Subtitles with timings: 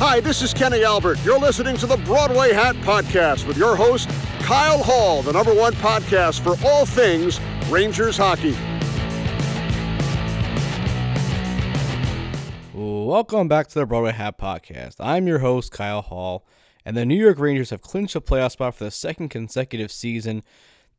[0.00, 1.18] Hi, this is Kenny Albert.
[1.24, 5.72] You're listening to the Broadway Hat Podcast with your host, Kyle Hall, the number one
[5.72, 8.56] podcast for all things Rangers hockey.
[12.72, 14.94] Welcome back to the Broadway Hat Podcast.
[15.00, 16.46] I'm your host, Kyle Hall,
[16.84, 20.44] and the New York Rangers have clinched a playoff spot for the second consecutive season.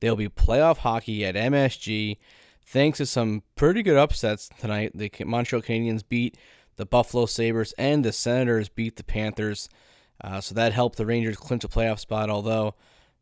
[0.02, 2.18] They'll be playoff hockey at MSG
[2.66, 4.92] thanks to some pretty good upsets tonight.
[4.94, 6.38] The Montreal Canadiens beat
[6.80, 9.68] the Buffalo Sabres and the Senators beat the Panthers.
[10.22, 12.74] Uh, so that helped the Rangers clinch a playoff spot, although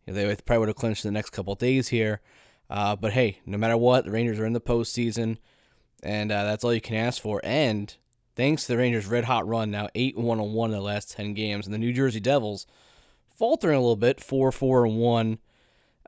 [0.05, 2.21] you know, they probably would have clinched in the next couple days here.
[2.69, 5.37] Uh, but hey, no matter what, the Rangers are in the postseason,
[6.03, 7.41] and uh, that's all you can ask for.
[7.43, 7.95] And
[8.35, 11.33] thanks to the Rangers' red hot run, now 8 1 1 in the last 10
[11.33, 12.67] games, and the New Jersey Devils
[13.35, 15.39] faltering a little bit, 4 4 and 1.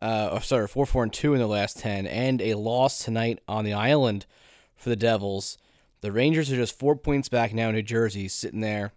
[0.03, 3.39] Uh, or sorry, 4 4 and 2 in the last 10, and a loss tonight
[3.47, 4.27] on the island
[4.75, 5.57] for the Devils.
[6.01, 7.71] The Rangers are just four points back now.
[7.71, 8.93] New Jersey sitting there.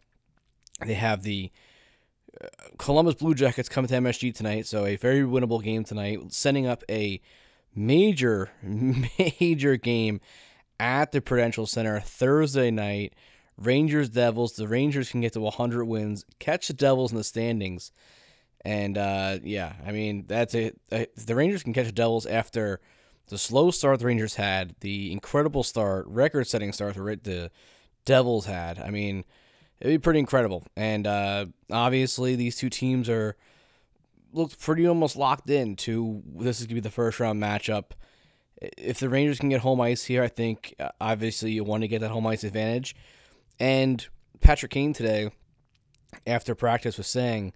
[0.84, 1.50] They have the
[2.42, 2.46] uh,
[2.78, 6.82] Columbus Blue Jackets coming to MSG tonight, so a very winnable game tonight, setting up
[6.88, 7.20] a
[7.74, 10.20] major, major game
[10.78, 13.14] at the Prudential Center Thursday night.
[13.58, 14.54] Rangers Devils.
[14.54, 17.92] The Rangers can get to 100 wins, catch the Devils in the standings,
[18.64, 20.80] and uh, yeah, I mean that's it.
[20.88, 22.80] The Rangers can catch the Devils after
[23.28, 27.50] the slow start the Rangers had, the incredible start, record setting start the
[28.04, 28.78] Devils had.
[28.78, 29.24] I mean,
[29.80, 30.64] it'd be pretty incredible.
[30.76, 33.36] And uh, obviously, these two teams are
[34.32, 37.92] looked pretty almost locked in to this is going to be the first round matchup.
[38.60, 41.88] If the Rangers can get home ice here, I think uh, obviously you want to
[41.88, 42.94] get that home ice advantage.
[43.58, 44.06] And
[44.40, 45.30] Patrick Kane today,
[46.26, 47.52] after practice, was saying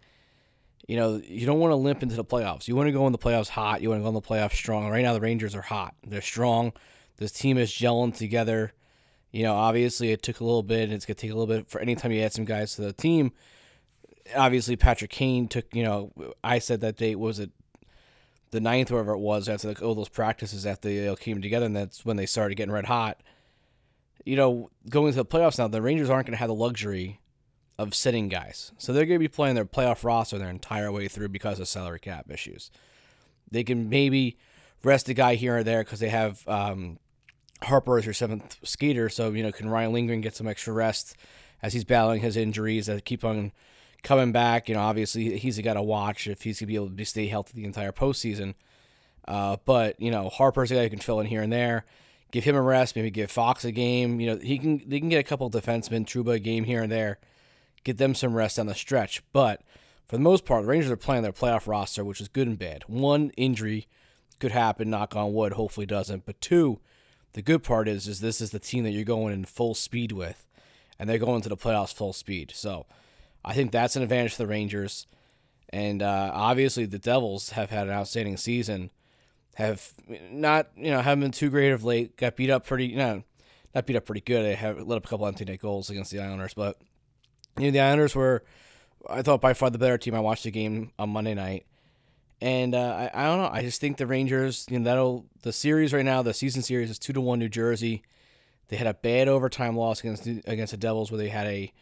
[0.86, 2.68] you know, you don't want to limp into the playoffs.
[2.68, 3.82] You want to go in the playoffs hot.
[3.82, 4.88] You want to go in the playoffs strong.
[4.88, 5.94] Right now, the Rangers are hot.
[6.06, 6.72] They're strong.
[7.16, 8.72] This team is gelling together.
[9.32, 10.84] You know, obviously, it took a little bit.
[10.84, 12.76] and It's going to take a little bit for any time you add some guys
[12.76, 13.32] to the team.
[14.36, 16.12] Obviously, Patrick Kane took, you know,
[16.42, 17.50] I said that date was it
[18.52, 21.66] the ninth, wherever it was, after like, all those practices after they all came together,
[21.66, 23.20] and that's when they started getting red hot.
[24.24, 27.20] You know, going to the playoffs now, the Rangers aren't going to have the luxury
[27.78, 28.72] of sitting guys.
[28.78, 31.68] So they're going to be playing their playoff roster their entire way through because of
[31.68, 32.70] salary cap issues.
[33.50, 34.38] They can maybe
[34.82, 36.98] rest a guy here or there because they have um,
[37.62, 39.08] Harpur as your seventh skater.
[39.08, 41.16] So, you know, can Ryan Lindgren get some extra rest
[41.62, 43.52] as he's battling his injuries that keep on
[44.02, 44.68] coming back?
[44.68, 47.26] You know, obviously he's got to watch if he's going to be able to stay
[47.26, 48.54] healthy the entire postseason.
[49.28, 51.84] Uh, but, you know, Harpur's a guy who can fill in here and there.
[52.32, 54.18] Give him a rest, maybe give Fox a game.
[54.18, 56.90] You know, he can they can get a couple defensemen, Trouba a game here and
[56.90, 57.18] there
[57.86, 59.22] get them some rest on the stretch.
[59.32, 59.62] But
[60.08, 62.58] for the most part, the Rangers are playing their playoff roster, which is good and
[62.58, 62.82] bad.
[62.88, 63.86] One injury
[64.40, 66.26] could happen, knock on wood, hopefully doesn't.
[66.26, 66.80] But two,
[67.32, 70.12] the good part is is this is the team that you're going in full speed
[70.12, 70.46] with,
[70.98, 72.52] and they're going to the playoffs full speed.
[72.54, 72.86] So
[73.44, 75.06] I think that's an advantage for the Rangers.
[75.70, 78.90] And uh, obviously, the Devils have had an outstanding season.
[79.54, 79.94] Have
[80.30, 82.16] not, you know, haven't been too great of late.
[82.16, 83.22] Got beat up pretty, you know,
[83.74, 84.44] not beat up pretty good.
[84.44, 86.78] They have let up a couple empty net goals against the Islanders, but
[87.58, 88.42] you know, the Islanders were,
[89.08, 90.14] I thought, by far the better team.
[90.14, 91.66] I watched the game on Monday night.
[92.40, 93.50] And uh, I, I don't know.
[93.50, 96.22] I just think the Rangers, you know, that'll the series right now.
[96.22, 98.02] The season series is two to one New Jersey.
[98.68, 101.72] They had a bad overtime loss against against the Devils, where they had a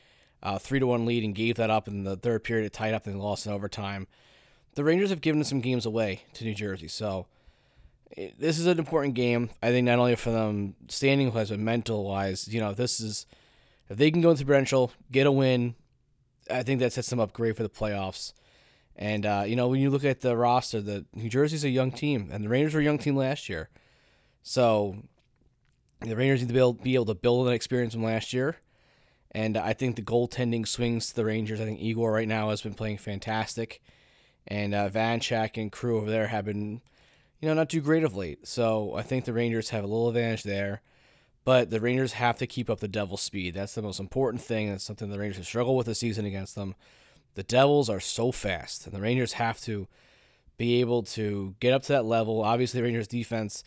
[0.42, 2.66] uh, three to one lead and gave that up in the third period.
[2.66, 4.06] It tied up and lost in overtime.
[4.74, 7.26] The Rangers have given some games away to New Jersey, so
[8.10, 9.50] it, this is an important game.
[9.62, 12.46] I think not only for them standing wise, but mental wise.
[12.46, 13.26] You know, this is
[13.88, 15.74] if they can go into Prudential, get a win,
[16.50, 18.32] I think that sets them up great for the playoffs.
[18.96, 21.90] And uh, you know, when you look at the roster, the New Jersey's a young
[21.90, 23.68] team, and the Rangers were a young team last year.
[24.42, 24.96] So
[26.00, 28.56] the Rangers need to be able, be able to build an experience from last year.
[29.32, 31.60] And I think the goaltending swings to the Rangers.
[31.60, 33.82] I think Igor right now has been playing fantastic,
[34.46, 36.80] and uh, Vanecek and crew over there have been,
[37.40, 38.46] you know, not too great of late.
[38.46, 40.82] So I think the Rangers have a little advantage there.
[41.44, 43.54] But the Rangers have to keep up the Devils' speed.
[43.54, 44.70] That's the most important thing.
[44.70, 46.74] That's something the Rangers have struggled with this season against them.
[47.34, 49.86] The Devils are so fast, and the Rangers have to
[50.56, 52.42] be able to get up to that level.
[52.42, 53.62] Obviously, the Rangers' defense,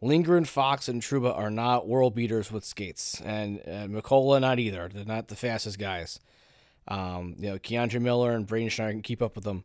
[0.00, 4.90] Lindgren, Fox, and Trouba are not world beaters with skates, and uh, Mikkola not either.
[4.92, 6.20] They're not the fastest guys.
[6.88, 9.64] Um, you know, K'Andre Miller and Braden Schneider can keep up with them,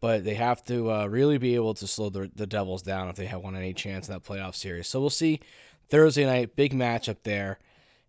[0.00, 3.16] but they have to uh, really be able to slow the, the Devils down if
[3.16, 4.86] they have one any chance in that playoff series.
[4.86, 5.40] So we'll see
[5.88, 7.58] Thursday night, big match up there.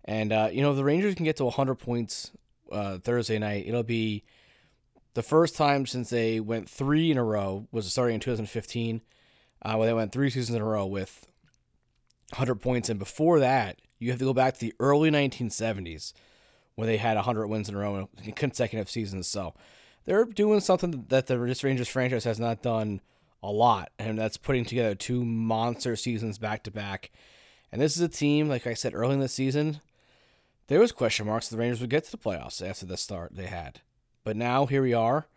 [0.05, 2.31] And, uh, you know, the Rangers can get to 100 points
[2.71, 4.23] uh, Thursday night, it'll be
[5.13, 9.01] the first time since they went three in a row, was starting in 2015,
[9.63, 11.27] uh, where they went three seasons in a row with
[12.31, 12.89] 100 points.
[12.89, 16.13] And before that, you have to go back to the early 1970s
[16.75, 19.27] when they had 100 wins in a row in consecutive seasons.
[19.27, 19.55] So
[20.05, 23.01] they're doing something that the Rangers franchise has not done
[23.41, 27.11] a lot, and that's putting together two monster seasons back to back.
[27.71, 29.81] And this is a team, like I said early in the season,
[30.67, 33.47] there was question marks the Rangers would get to the playoffs after the start they
[33.47, 33.81] had.
[34.23, 35.27] But now here we are.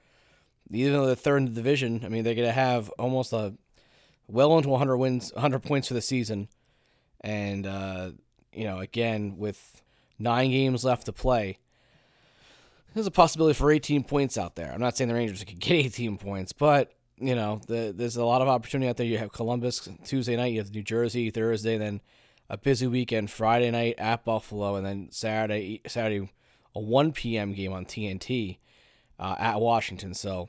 [0.72, 3.54] Even though they're third in the division, I mean they're gonna have almost a
[4.28, 6.48] well into 100 wins, 100 points for the season,
[7.20, 8.10] and uh,
[8.52, 9.82] you know again with
[10.18, 11.58] nine games left to play,
[12.94, 14.72] there's a possibility for 18 points out there.
[14.72, 18.24] I'm not saying the Rangers could get 18 points, but you know the, there's a
[18.24, 19.06] lot of opportunity out there.
[19.06, 22.00] You have Columbus Tuesday night, you have New Jersey Thursday, then
[22.50, 26.28] a busy weekend Friday night at Buffalo, and then Saturday Saturday
[26.74, 27.54] a 1 p.m.
[27.54, 28.58] game on TNT
[29.18, 30.14] uh, at Washington.
[30.14, 30.48] So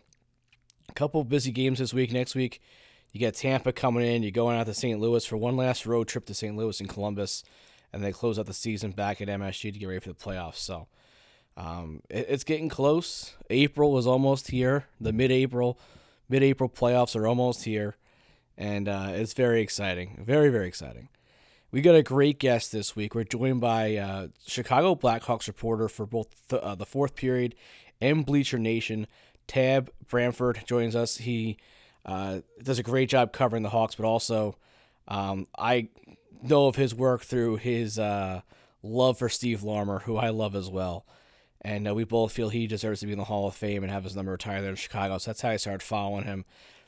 [0.89, 2.11] a couple busy games this week.
[2.11, 2.61] Next week
[3.11, 4.23] you get Tampa coming in.
[4.23, 4.99] You're going out to St.
[4.99, 6.55] Louis for one last road trip to St.
[6.57, 7.43] Louis and Columbus,
[7.93, 10.57] and they close out the season back at MSG to get ready for the playoffs.
[10.57, 10.87] So
[11.55, 13.35] um, it, it's getting close.
[13.51, 14.87] April is almost here.
[14.99, 15.79] The mid-April,
[16.29, 17.95] mid-April playoffs are almost here,
[18.57, 20.23] and uh, it's very exciting.
[20.25, 21.09] Very very exciting.
[21.71, 23.15] We got a great guest this week.
[23.15, 27.55] We're joined by uh, Chicago Blackhawks reporter for both the, uh, the fourth period
[28.01, 29.07] and Bleacher Nation.
[29.47, 31.17] Tab Bamford joins us.
[31.17, 31.57] He
[32.05, 34.57] uh, does a great job covering the Hawks, but also
[35.07, 35.87] um, I
[36.41, 38.41] know of his work through his uh,
[38.83, 41.05] love for Steve Larmer, who I love as well.
[41.61, 43.91] And uh, we both feel he deserves to be in the Hall of Fame and
[43.91, 45.19] have his number retired there in Chicago.
[45.19, 46.43] So that's how I started following him.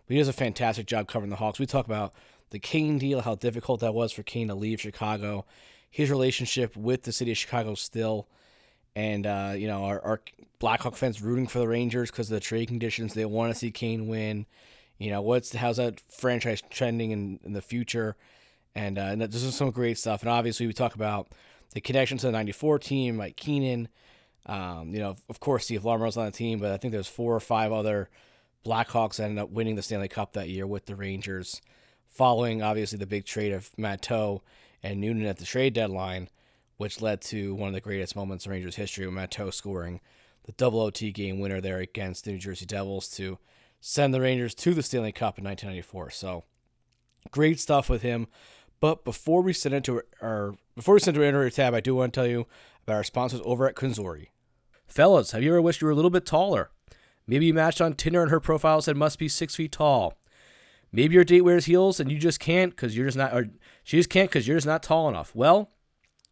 [0.05, 1.57] But he does a fantastic job covering the Hawks.
[1.57, 2.13] We talk about
[2.53, 5.43] the Kane deal, how difficult that was for Kane to leave Chicago,
[5.89, 8.27] his relationship with the city of Chicago still,
[8.95, 10.21] and uh, you know our, our
[10.59, 13.15] Blackhawk fans rooting for the Rangers because of the trade conditions.
[13.15, 14.45] They want to see Kane win.
[14.99, 18.15] You know what's how's that franchise trending in, in the future,
[18.75, 20.21] and, uh, and this is some great stuff.
[20.21, 21.29] And obviously we talk about
[21.73, 23.87] the connection to the '94 team, Mike Keenan.
[24.45, 27.35] Um, you know, of course, Steve Larmer's on the team, but I think there's four
[27.35, 28.09] or five other
[28.63, 31.59] Blackhawks that ended up winning the Stanley Cup that year with the Rangers
[32.13, 34.41] following obviously the big trade of Matteau
[34.81, 36.29] and Noonan at the trade deadline,
[36.77, 39.99] which led to one of the greatest moments in Rangers history with Matteau scoring
[40.45, 43.39] the double OT game winner there against the New Jersey Devils to
[43.79, 46.11] send the Rangers to the Stanley Cup in 1994.
[46.11, 46.43] So
[47.31, 48.27] great stuff with him.
[48.79, 52.13] But before we send into our before we send to our tab, I do want
[52.13, 52.47] to tell you
[52.83, 54.27] about our sponsors over at Conzuri.
[54.85, 56.69] Fellas, have you ever wished you were a little bit taller?
[57.25, 60.17] Maybe you matched on Tinder and her profile said must be six feet tall.
[60.95, 63.49] Maybe your date wears heels and you just can't because you're just not, or
[63.83, 65.35] she just can't because you're just not tall enough.
[65.35, 65.71] Well,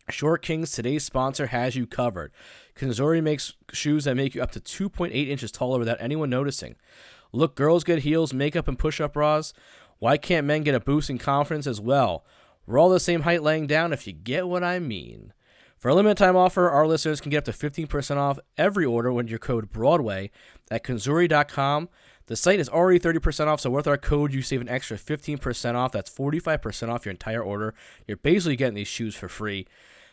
[0.09, 2.31] Short Kings, today's sponsor, has you covered.
[2.75, 6.75] Conzuri makes shoes that make you up to 2.8 inches taller without anyone noticing.
[7.31, 9.53] Look, girls get heels, makeup, and push up bras.
[9.99, 12.25] Why can't men get a boost in confidence as well?
[12.65, 15.33] We're all the same height laying down if you get what I mean.
[15.77, 19.11] For a limited time offer, our listeners can get up to 15% off every order
[19.11, 20.29] with your code BROADWAY
[20.69, 21.89] at conzuri.com.
[22.27, 25.75] The site is already 30% off, so with our code, you save an extra 15%
[25.75, 25.91] off.
[25.91, 27.73] That's 45% off your entire order.
[28.07, 29.67] You're basically getting these shoes for free.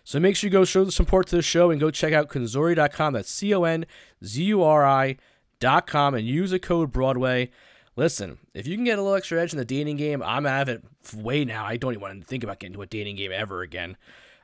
[0.04, 2.28] So make sure you go show the support to the show and go check out
[2.28, 3.12] Conzuri.com.
[3.12, 3.84] That's C O N
[4.24, 7.50] Z U R I.com and use the code Broadway.
[7.94, 10.62] Listen, if you can get a little extra edge in the dating game, I'm out
[10.62, 10.84] of it
[11.14, 11.64] way now.
[11.64, 13.96] I don't even want to think about getting into a dating game ever again.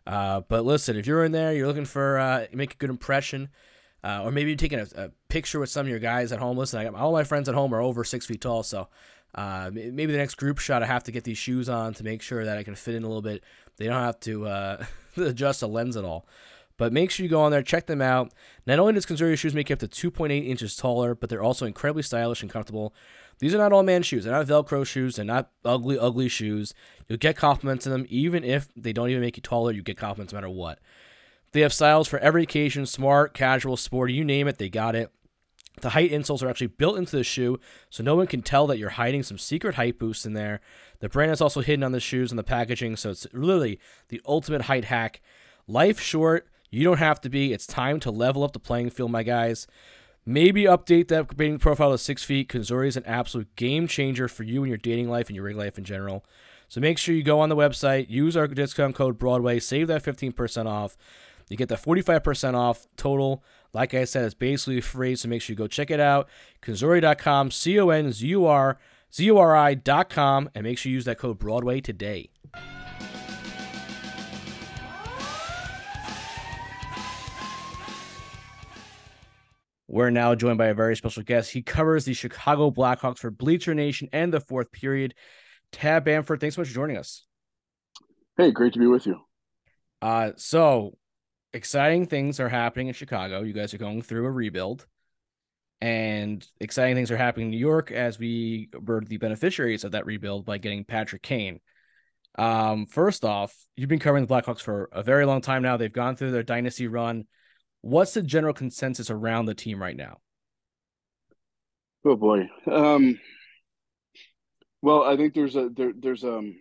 [0.06, 3.49] Uh, but listen, if you're in there, you're looking for uh, make a good impression,
[4.04, 6.58] uh, or maybe you're taking a, a, picture with some of your guys at home.
[6.58, 8.88] Listen, I got all my friends at home are over six feet tall, so
[9.34, 12.23] uh, maybe the next group shot I have to get these shoes on to make
[12.23, 13.42] sure that I can fit in a little bit.
[13.78, 14.84] They don't have to uh,
[15.16, 16.26] adjust the lens at all.
[16.76, 18.32] But make sure you go on there, check them out.
[18.66, 21.66] Not only does Conzuri shoes make you up to 2.8 inches taller, but they're also
[21.66, 22.92] incredibly stylish and comfortable.
[23.38, 24.25] These are not all man shoes.
[24.25, 25.16] They're not Velcro shoes.
[25.16, 26.75] They're not ugly, ugly shoes.
[27.08, 29.70] You'll get compliments in them, even if they don't even make you taller.
[29.73, 30.78] You get compliments no matter what.
[31.54, 35.12] They have styles for every occasion smart, casual, sporty, you name it, they got it.
[35.82, 38.76] The height insoles are actually built into the shoe, so no one can tell that
[38.76, 40.61] you're hiding some secret height boost in there.
[40.99, 44.20] The brand is also hidden on the shoes and the packaging, so it's really the
[44.26, 45.20] ultimate height hack.
[45.68, 47.52] Life short, you don't have to be.
[47.52, 49.68] It's time to level up the playing field, my guys.
[50.26, 52.49] Maybe update that dating profile to six feet.
[52.49, 55.56] Conzuri is an absolute game changer for you in your dating life and your rig
[55.56, 56.25] life in general.
[56.66, 60.02] So make sure you go on the website, use our discount code Broadway, save that
[60.02, 60.96] 15% off.
[61.48, 63.42] You get the 45% off total.
[63.72, 66.28] Like I said, it's basically free, so make sure you go check it out.
[66.62, 68.78] Conzuri.com, C O N Z U R
[69.12, 72.30] Z U R I.com, and make sure you use that code Broadway today.
[79.86, 81.52] We're now joined by a very special guest.
[81.52, 85.14] He covers the Chicago Blackhawks for Bleacher Nation and the fourth period.
[85.70, 87.24] Tab Bamford, thanks so much for joining us.
[88.36, 89.20] Hey, great to be with you.
[90.02, 90.98] Uh, so
[91.54, 93.42] exciting things are happening in Chicago.
[93.42, 94.87] You guys are going through a rebuild,
[95.80, 100.04] and exciting things are happening in New York as we were the beneficiaries of that
[100.04, 101.61] rebuild by getting Patrick Kane.
[102.37, 105.76] Um, first off, you've been covering the Blackhawks for a very long time now.
[105.76, 107.26] They've gone through their dynasty run.
[107.80, 110.18] What's the general consensus around the team right now?
[112.04, 112.49] Oh boy.
[112.70, 113.20] Um,
[114.82, 116.56] well, I think there's a there there's um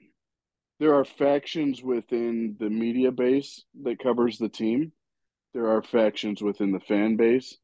[0.84, 4.92] there are factions within the media base that covers the team.
[5.54, 7.58] There are factions within the fan base,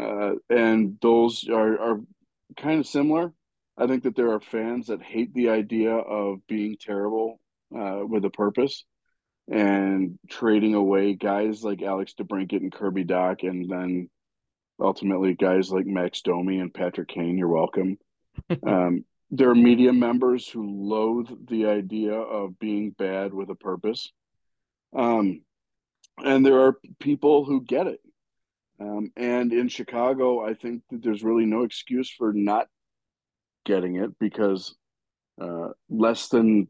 [0.00, 2.00] uh, and those are are
[2.56, 3.34] kind of similar.
[3.76, 7.38] I think that there are fans that hate the idea of being terrible
[7.78, 8.86] uh, with a purpose
[9.52, 14.08] and trading away guys like Alex DeBrincat and Kirby Dach, and then
[14.80, 17.36] ultimately guys like Max Domi and Patrick Kane.
[17.36, 17.98] You're welcome.
[18.66, 24.12] um, there are media members who loathe the idea of being bad with a purpose.
[24.94, 25.42] Um,
[26.18, 28.00] and there are people who get it.
[28.80, 32.68] Um, and in Chicago, I think that there's really no excuse for not
[33.64, 34.74] getting it because
[35.40, 36.68] uh, less than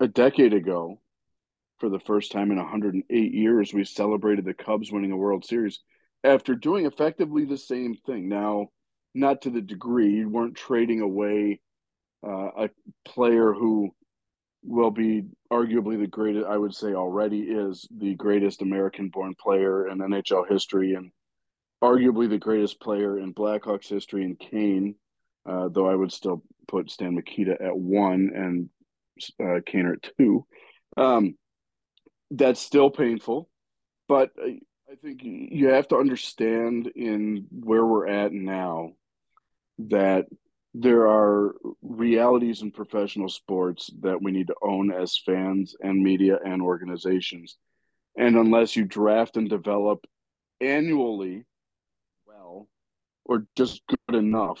[0.00, 1.00] a decade ago,
[1.78, 5.80] for the first time in 108 years, we celebrated the Cubs winning a World Series
[6.22, 8.28] after doing effectively the same thing.
[8.28, 8.68] Now,
[9.14, 11.60] not to the degree you weren't trading away
[12.26, 12.70] uh, a
[13.04, 13.90] player who
[14.62, 16.46] will be arguably the greatest.
[16.46, 21.10] I would say already is the greatest American-born player in NHL history, and
[21.82, 24.96] arguably the greatest player in Blackhawks history in Kane.
[25.46, 28.68] Uh, though I would still put Stan Mikita at one and
[29.42, 30.46] uh, Kane at two.
[30.96, 31.36] Um,
[32.30, 33.48] that's still painful,
[34.06, 38.92] but I, I think you have to understand in where we're at now
[39.88, 40.26] that
[40.74, 46.38] there are realities in professional sports that we need to own as fans and media
[46.44, 47.56] and organizations.
[48.16, 50.06] And unless you draft and develop
[50.60, 51.44] annually
[52.26, 52.68] well
[53.24, 54.60] or just good enough,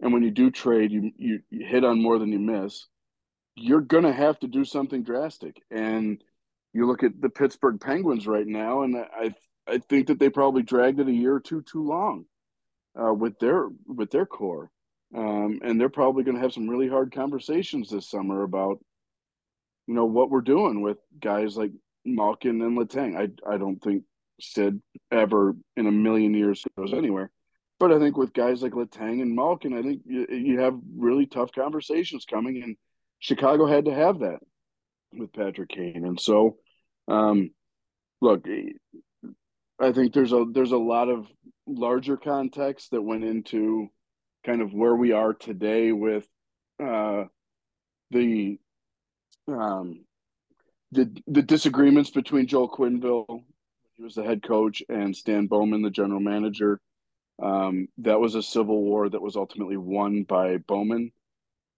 [0.00, 2.86] and when you do trade, you, you, you hit on more than you miss,
[3.54, 5.62] you're going to have to do something drastic.
[5.70, 6.22] And
[6.74, 9.34] you look at the Pittsburgh Penguins right now, and I
[9.66, 12.26] I think that they probably dragged it a year or two too long
[13.00, 14.70] uh, with their with their core,
[15.14, 18.78] um, and they're probably going to have some really hard conversations this summer about
[19.86, 21.72] you know what we're doing with guys like
[22.04, 23.16] Malkin and Letang.
[23.16, 24.04] I I don't think
[24.40, 27.30] Sid ever in a million years goes anywhere.
[27.78, 31.26] But I think with guys like Letang and Malkin, I think you, you have really
[31.26, 32.76] tough conversations coming, and
[33.18, 34.38] Chicago had to have that
[35.12, 36.04] with Patrick Kane.
[36.06, 36.56] And so,
[37.06, 37.50] um,
[38.20, 38.46] look,
[39.78, 41.26] I think there's a there's a lot of
[41.66, 43.88] larger context that went into
[44.44, 46.26] kind of where we are today with
[46.82, 47.24] uh,
[48.10, 48.58] the
[49.48, 50.04] um,
[50.92, 53.44] the the disagreements between Joel Quenneville,
[53.96, 56.80] he was the head coach, and Stan Bowman, the general manager.
[57.42, 61.12] Um, that was a civil war that was ultimately won by Bowman.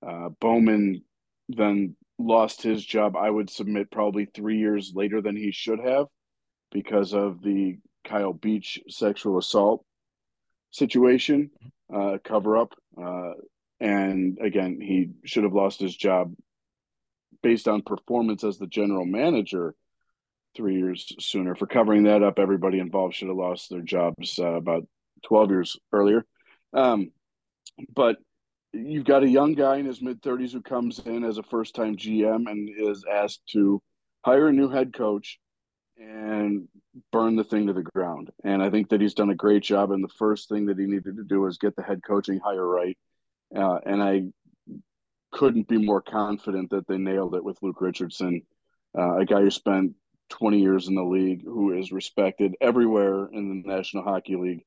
[0.07, 1.03] Uh, Bowman
[1.49, 3.17] then lost his job.
[3.17, 6.07] I would submit probably three years later than he should have
[6.71, 9.85] because of the Kyle Beach sexual assault
[10.71, 11.51] situation,
[11.93, 12.75] uh, cover up.
[13.01, 13.33] Uh,
[13.81, 16.35] and again, he should have lost his job
[17.43, 19.75] based on performance as the general manager
[20.57, 21.55] three years sooner.
[21.55, 24.87] For covering that up, everybody involved should have lost their jobs uh, about
[25.25, 26.25] 12 years earlier.
[26.73, 27.13] Um,
[27.95, 28.17] but
[28.73, 31.75] you've got a young guy in his mid 30s who comes in as a first
[31.75, 33.81] time GM and is asked to
[34.25, 35.39] hire a new head coach
[35.99, 36.69] and
[37.13, 38.31] burn the thing to the ground.
[38.45, 39.91] And I think that he's done a great job.
[39.91, 42.65] And the first thing that he needed to do was get the head coaching hire
[42.65, 42.97] right.
[43.55, 44.23] Uh, and I
[45.33, 48.43] couldn't be more confident that they nailed it with Luke Richardson,
[48.97, 49.95] uh, a guy who spent
[50.31, 54.65] 20 years in the league, who is respected everywhere in the National Hockey League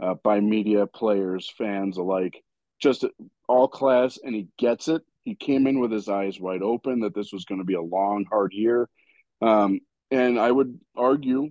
[0.00, 2.42] uh, by media, players, fans alike.
[2.80, 3.04] Just
[3.48, 5.02] all class, and he gets it.
[5.24, 7.82] He came in with his eyes wide open that this was going to be a
[7.82, 8.88] long, hard year.
[9.42, 9.80] Um,
[10.10, 11.50] and I would argue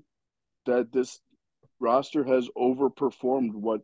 [0.65, 1.19] that this
[1.79, 3.81] roster has overperformed what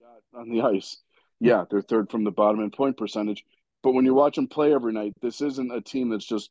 [0.00, 0.98] got on the ice.
[1.40, 3.44] Yeah, they're third from the bottom in point percentage,
[3.82, 6.50] but when you watch them play every night, this isn't a team that's just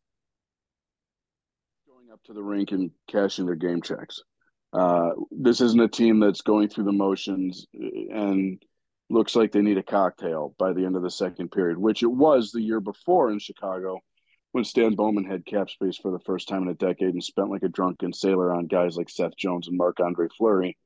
[1.88, 4.22] going up to the rink and cashing their game checks.
[4.74, 8.62] Uh, this isn't a team that's going through the motions and
[9.10, 12.12] looks like they need a cocktail by the end of the second period, which it
[12.12, 14.00] was the year before in Chicago
[14.52, 17.50] when Stan Bowman had cap space for the first time in a decade and spent
[17.50, 20.78] like a drunken sailor on guys like Seth Jones and Marc Andre Fleury,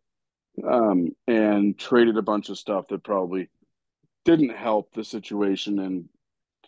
[0.70, 3.50] um, and traded a bunch of stuff that probably
[4.26, 6.10] didn't help the situation and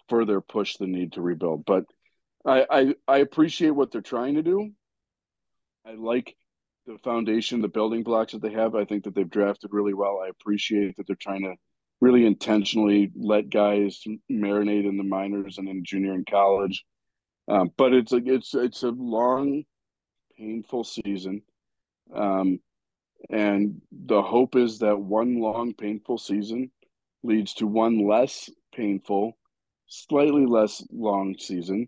[0.09, 1.65] further push the need to rebuild.
[1.65, 1.85] But
[2.45, 4.71] I, I, I appreciate what they're trying to do.
[5.85, 6.35] I like
[6.85, 8.75] the foundation, the building blocks that they have.
[8.75, 10.21] I think that they've drafted really well.
[10.23, 11.55] I appreciate that they're trying to
[12.01, 16.85] really intentionally let guys marinate in the minors and in junior and college.
[17.47, 19.63] Um, but it's a it's it's a long,
[20.37, 21.43] painful season,
[22.13, 22.59] um,
[23.29, 26.71] and the hope is that one long painful season
[27.23, 29.37] leads to one less painful,
[29.85, 31.87] slightly less long season,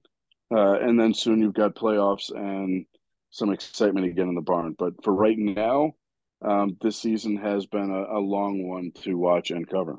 [0.51, 2.85] uh, and then soon you've got playoffs and
[3.31, 4.75] some excitement again in the barn.
[4.77, 5.93] But for right now,
[6.41, 9.97] um, this season has been a, a long one to watch and cover.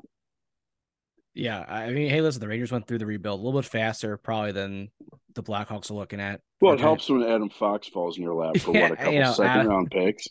[1.33, 4.17] Yeah, I mean, hey, listen, the Rangers went through the rebuild a little bit faster,
[4.17, 4.89] probably than
[5.35, 6.41] the Blackhawks are looking at.
[6.59, 9.13] Well, it helps when Adam Fox falls in your lap for yeah, what a couple
[9.13, 10.27] you know, second Adam, round picks.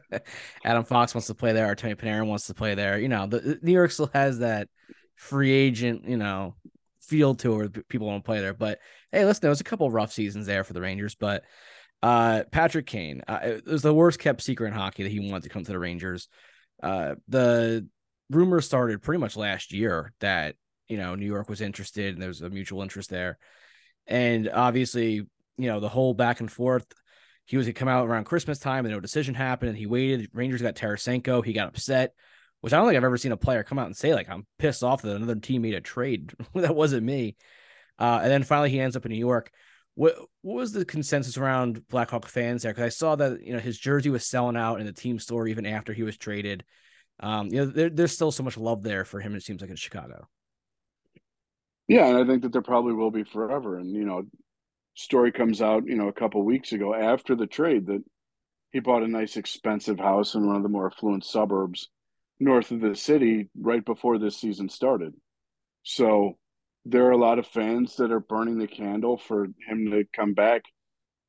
[0.64, 1.74] Adam Fox wants to play there.
[1.74, 2.98] Artemi Panarin wants to play there.
[2.98, 4.68] You know, the, New York still has that
[5.16, 6.54] free agent, you know,
[7.00, 8.54] field to where people want to play there.
[8.54, 8.78] But
[9.12, 11.44] hey, listen, there was a couple rough seasons there for the Rangers, but
[12.02, 15.44] uh, Patrick Kane, uh, it was the worst kept secret in hockey that he wanted
[15.44, 16.28] to come to the Rangers.
[16.82, 17.88] Uh, the
[18.30, 20.56] rumors started pretty much last year that
[20.88, 23.38] you know New York was interested and there was a mutual interest there,
[24.06, 26.86] and obviously you know the whole back and forth.
[27.46, 30.30] He was to come out around Christmas time and no decision happened, and he waited.
[30.32, 31.44] Rangers got Tarasenko.
[31.44, 32.12] He got upset,
[32.60, 34.46] which I don't think I've ever seen a player come out and say like I'm
[34.58, 37.36] pissed off that another team made a trade that wasn't me.
[37.98, 39.50] Uh, and then finally he ends up in New York.
[39.96, 42.72] What what was the consensus around Blackhawk fans there?
[42.72, 45.48] Because I saw that you know his jersey was selling out in the team store
[45.48, 46.64] even after he was traded.
[47.18, 49.34] Um, you know, there, there's still so much love there for him.
[49.34, 50.28] It seems like in Chicago.
[51.88, 53.78] Yeah, and I think that there probably will be forever.
[53.78, 54.24] And you know,
[54.94, 58.04] story comes out, you know, a couple weeks ago after the trade that
[58.72, 61.88] he bought a nice expensive house in one of the more affluent suburbs
[62.38, 65.14] north of the city right before this season started.
[65.82, 66.36] So
[66.88, 70.34] there are a lot of fans that are burning the candle for him to come
[70.34, 70.62] back.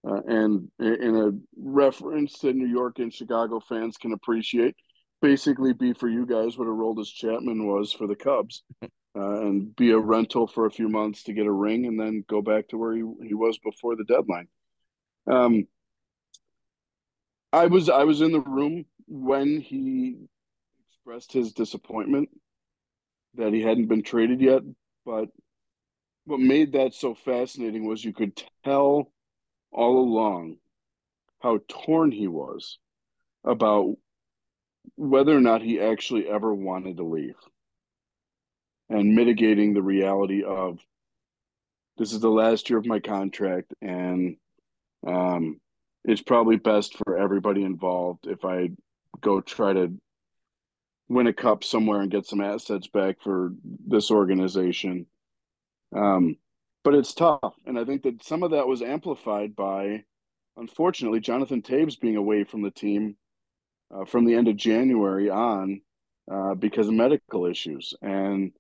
[0.07, 4.75] Uh, and in a reference that New York and Chicago fans can appreciate,
[5.19, 8.87] basically be for you guys what a role Aroldis Chapman was for the Cubs, uh,
[9.15, 12.41] and be a rental for a few months to get a ring, and then go
[12.41, 14.47] back to where he, he was before the deadline.
[15.29, 15.67] Um,
[17.51, 20.17] I was I was in the room when he
[20.87, 22.29] expressed his disappointment
[23.33, 24.61] that he hadn't been traded yet,
[25.03, 25.29] but
[26.27, 29.11] what made that so fascinating was you could tell
[29.71, 30.57] all along
[31.39, 32.79] how torn he was
[33.45, 33.95] about
[34.95, 37.35] whether or not he actually ever wanted to leave
[38.89, 40.79] and mitigating the reality of
[41.97, 44.35] this is the last year of my contract and
[45.05, 45.59] um,
[46.03, 48.69] it's probably best for everybody involved if I
[49.21, 49.93] go try to
[51.07, 53.53] win a cup somewhere and get some assets back for
[53.87, 55.05] this organization.
[55.95, 56.37] Um,
[56.83, 57.53] but it's tough.
[57.65, 60.03] And I think that some of that was amplified by,
[60.55, 63.17] unfortunately, Jonathan Toews being away from the team
[63.93, 65.81] uh, from the end of January on
[66.31, 67.93] uh, because of medical issues.
[68.01, 68.51] And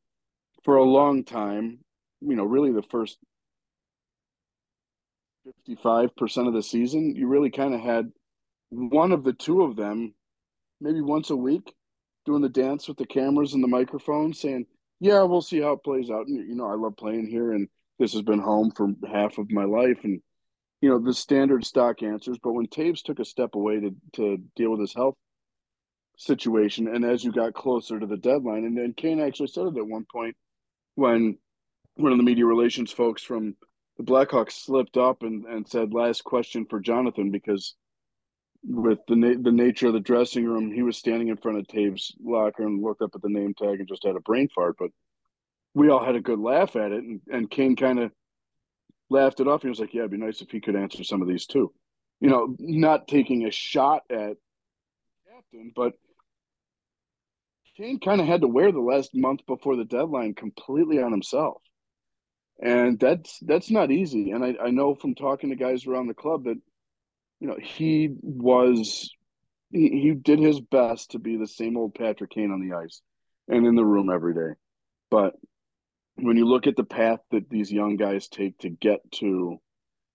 [0.63, 1.79] for a long time,
[2.21, 3.17] you know, really the first
[5.69, 8.11] 55% of the season, you really kind of had
[8.69, 10.13] one of the two of them,
[10.81, 11.73] maybe once a week,
[12.25, 14.65] doing the dance with the cameras and the microphone, saying,
[14.99, 16.27] Yeah, we'll see how it plays out.
[16.27, 17.67] And, you know, I love playing here, and
[17.99, 19.99] this has been home for half of my life.
[20.03, 20.21] And
[20.81, 22.37] you know the standard stock answers.
[22.41, 25.15] But when Toews took a step away to to deal with his health
[26.17, 29.77] situation, and as you got closer to the deadline, and then Kane actually said it
[29.77, 30.35] at one point
[30.95, 31.37] when
[31.95, 33.55] one of the media relations folks from
[33.97, 37.75] the Blackhawks slipped up and, and said, "Last question for Jonathan," because
[38.63, 41.67] with the na- the nature of the dressing room, he was standing in front of
[41.67, 44.75] Toews's locker and looked up at the name tag and just had a brain fart.
[44.77, 44.91] But
[45.73, 48.11] we all had a good laugh at it, and, and Kane kind of
[49.09, 49.61] laughed it off.
[49.61, 51.73] He was like, "Yeah, it'd be nice if he could answer some of these too."
[52.19, 54.37] You know, not taking a shot at
[55.31, 55.93] captain, but
[57.77, 61.61] Kane kind of had to wear the last month before the deadline completely on himself,
[62.59, 64.31] and that's that's not easy.
[64.31, 66.57] And I, I know from talking to guys around the club that
[67.39, 69.09] you know he was
[69.71, 73.01] he, he did his best to be the same old Patrick Kane on the ice
[73.47, 74.55] and in the room every day,
[75.09, 75.33] but
[76.15, 79.57] when you look at the path that these young guys take to get to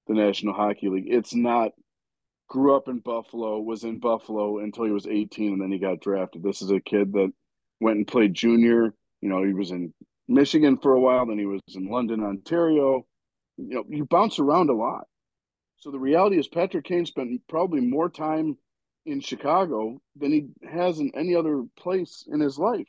[0.09, 1.71] the National Hockey League, it's not
[2.49, 6.01] grew up in Buffalo, was in Buffalo until he was 18 and then he got
[6.01, 6.43] drafted.
[6.43, 7.33] This is a kid that
[7.81, 8.93] went and played junior.
[9.21, 9.95] You know, he was in
[10.29, 13.07] Michigan for a while, then he was in London, Ontario.
[13.57, 15.07] You know, you bounce around a lot.
[15.83, 18.57] So the reality is Patrick Kane spent probably more time
[19.05, 22.87] in Chicago than he has in any other place in his life.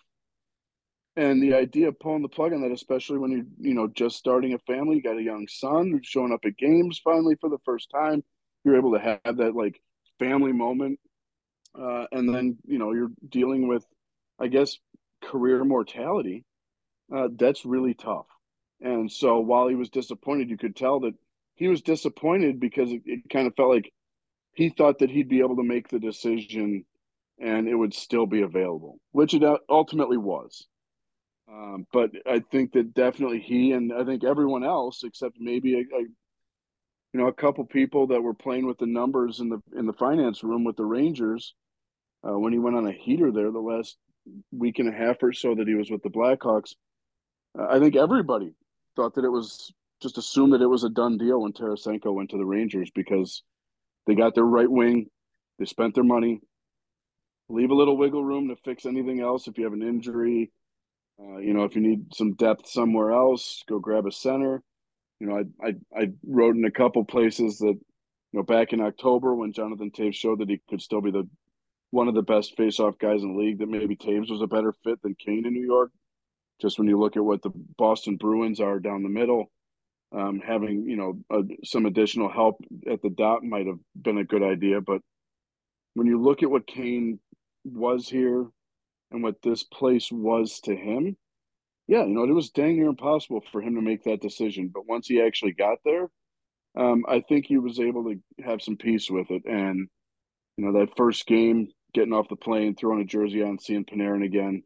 [1.16, 4.18] And the idea of pulling the plug on that, especially when you're, you know, just
[4.18, 7.50] starting a family, you got a young son who's showing up at games finally for
[7.50, 8.24] the first time.
[8.64, 9.82] You're able to have that like
[10.20, 11.00] family moment
[11.80, 13.86] uh, and then you know you're dealing with,
[14.40, 14.78] I guess,
[15.22, 16.46] career mortality.
[17.14, 18.28] Uh, that's really tough.
[18.82, 21.14] And so while he was disappointed, you could tell that
[21.56, 23.92] he was disappointed because it, it kind of felt like
[24.54, 26.86] he thought that he'd be able to make the decision
[27.40, 30.68] and it would still be available, which it ultimately was.
[31.52, 35.80] Um, but I think that definitely he and I think everyone else, except maybe a,
[35.80, 39.86] a, you know a couple people that were playing with the numbers in the in
[39.86, 41.54] the finance room with the Rangers,
[42.28, 43.98] uh, when he went on a heater there the last
[44.52, 46.76] week and a half or so that he was with the Blackhawks,
[47.60, 48.54] uh, I think everybody
[48.96, 52.30] thought that it was just assume that it was a done deal when Tarasenko went
[52.32, 53.42] to the Rangers because
[54.06, 55.08] they got their right wing,
[55.58, 56.42] they spent their money,
[57.50, 60.52] leave a little wiggle room to fix anything else if you have an injury.
[61.20, 64.62] Uh, you know, if you need some depth somewhere else, go grab a center.
[65.20, 67.80] You know, I I, I wrote in a couple places that you
[68.34, 71.28] know back in October when Jonathan Toews showed that he could still be the
[71.92, 74.74] one of the best face-off guys in the league, that maybe Toews was a better
[74.84, 75.92] fit than Kane in New York.
[76.60, 79.52] Just when you look at what the Boston Bruins are down the middle,
[80.14, 84.44] um, having you know some additional help at the dot might have been a good
[84.44, 84.82] idea.
[84.82, 85.02] But
[85.94, 87.20] when you look at what Kane
[87.64, 88.46] was here
[89.12, 91.16] and what this place was to him,
[91.88, 94.72] yeah, you know, it was dang near impossible for him to make that decision.
[94.74, 96.10] But once he actually got there,
[96.78, 99.44] um, I think he was able to have some peace with it.
[99.46, 99.88] And,
[100.58, 104.26] you know, that first game, getting off the plane, throwing a jersey on, seeing Panarin
[104.26, 104.64] again,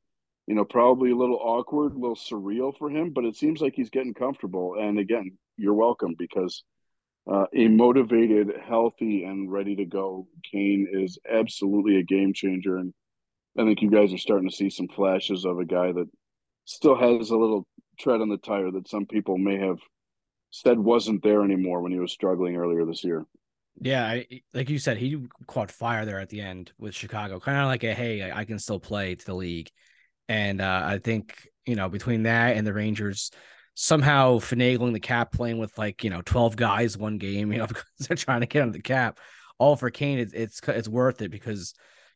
[0.48, 3.74] you know, probably a little awkward, a little surreal for him, but it seems like
[3.76, 4.76] he's getting comfortable.
[4.80, 6.64] And again, you're welcome because
[7.30, 12.78] uh, a motivated, healthy, and ready to go Kane is absolutely a game changer.
[12.78, 12.94] And
[13.58, 16.08] I think you guys are starting to see some flashes of a guy that
[16.64, 17.68] still has a little
[18.00, 19.80] tread on the tire that some people may have
[20.52, 23.26] said wasn't there anymore when he was struggling earlier this year.
[23.80, 27.60] Yeah, I, like you said, he caught fire there at the end with Chicago, kind
[27.60, 29.70] of like a hey, I can still play to the league.
[30.30, 33.32] And uh, I think you know between that and the Rangers
[33.74, 37.68] somehow finagling the cap, playing with like you know twelve guys one game, you know
[37.68, 39.20] because they're trying to get on the cap.
[39.60, 41.74] All for Kane, it's it's, it's worth it because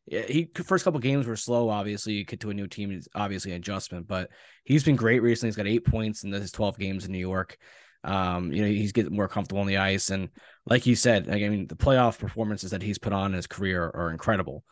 [0.08, 1.70] he first couple games were slow.
[1.70, 4.30] Obviously, you get to a new team, is obviously an adjustment, but
[4.64, 5.50] he's been great recently.
[5.50, 7.58] He's got eight points in his twelve games in New York.
[8.04, 10.30] Um, you know, he's getting more comfortable on the ice, and
[10.66, 13.84] like you said, I mean, the playoff performances that he's put on in his career
[13.84, 14.64] are incredible.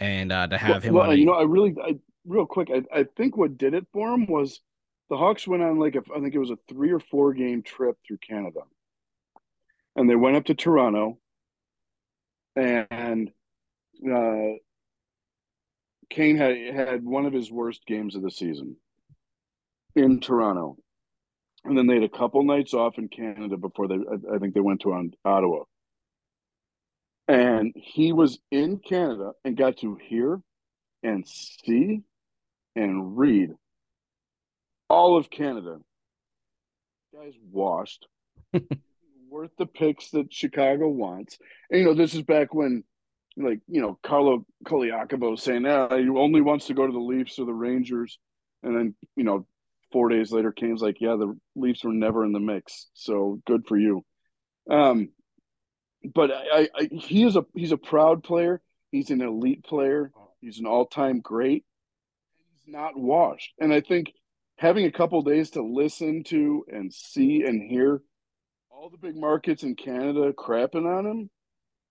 [0.00, 1.94] And uh, to have him, well, on you know, I really, I,
[2.26, 4.60] real quick, I, I think what did it for him was
[5.10, 7.62] the Hawks went on like a, I think it was a three or four game
[7.62, 8.60] trip through Canada,
[9.96, 11.18] and they went up to Toronto,
[12.56, 13.30] and
[14.10, 14.52] uh,
[16.10, 18.76] Kane had had one of his worst games of the season
[19.96, 20.76] in Toronto,
[21.64, 24.54] and then they had a couple nights off in Canada before they, I, I think
[24.54, 25.64] they went to on Ottawa,
[27.28, 30.40] and he was in Canada and got to hear
[31.02, 32.02] and see
[32.74, 33.50] and read
[34.88, 35.78] all of Canada.
[37.14, 38.06] Guys washed.
[39.32, 41.38] worth the picks that Chicago wants.
[41.70, 42.84] And you know, this is back when
[43.36, 47.38] like, you know, Carlo Colaiacovo saying, "Yeah, he only wants to go to the Leafs
[47.38, 48.18] or the Rangers."
[48.62, 49.46] And then, you know,
[49.90, 53.66] 4 days later Kane's like, "Yeah, the Leafs were never in the mix." So, good
[53.66, 54.04] for you.
[54.70, 55.08] Um
[56.14, 58.60] but I, I he is a he's a proud player.
[58.90, 60.12] He's an elite player.
[60.40, 61.64] He's an all-time great.
[62.66, 63.52] Not washed.
[63.58, 64.12] And I think
[64.56, 68.02] having a couple days to listen to and see and hear
[68.70, 71.30] all the big markets in Canada crapping on him,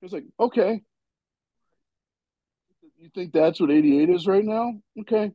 [0.01, 0.81] it was like, okay,
[3.01, 4.73] you think that's what 88 is right now?
[4.99, 5.31] Okay,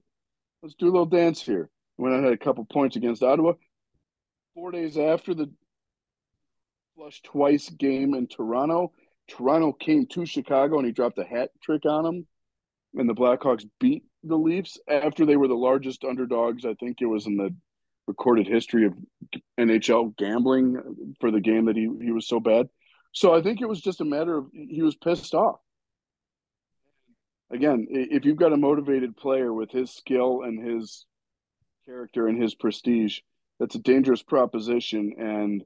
[0.63, 1.69] let's do a little dance here.
[1.97, 3.55] When I had a couple points against Ottawa,
[4.55, 5.51] four days after the
[6.95, 8.93] flush twice game in Toronto,
[9.29, 12.27] Toronto came to Chicago and he dropped a hat trick on him,
[12.95, 16.65] and the Blackhawks beat the Leafs after they were the largest underdogs.
[16.65, 17.55] I think it was in the
[18.07, 18.95] recorded history of
[19.59, 22.69] NHL gambling for the game that he, he was so bad.
[23.13, 25.61] So I think it was just a matter of he was pissed off.
[27.51, 31.07] Again, if you've got a motivated player with his skill and his
[31.85, 33.21] character and his prestige,
[33.59, 35.13] that's a dangerous proposition.
[35.19, 35.65] And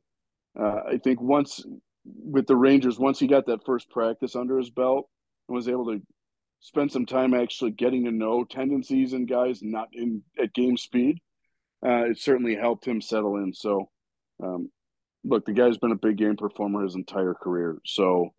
[0.59, 1.65] uh, I think once
[2.05, 5.09] with the Rangers, once he got that first practice under his belt
[5.49, 6.03] and was able to
[6.61, 11.19] spend some time actually getting to know tendencies and guys not in at game speed.
[11.85, 13.53] Uh, it certainly helped him settle in.
[13.55, 13.89] So,
[14.43, 14.71] um,
[15.25, 17.79] look, the guy's been a big game performer his entire career.
[17.87, 18.35] So,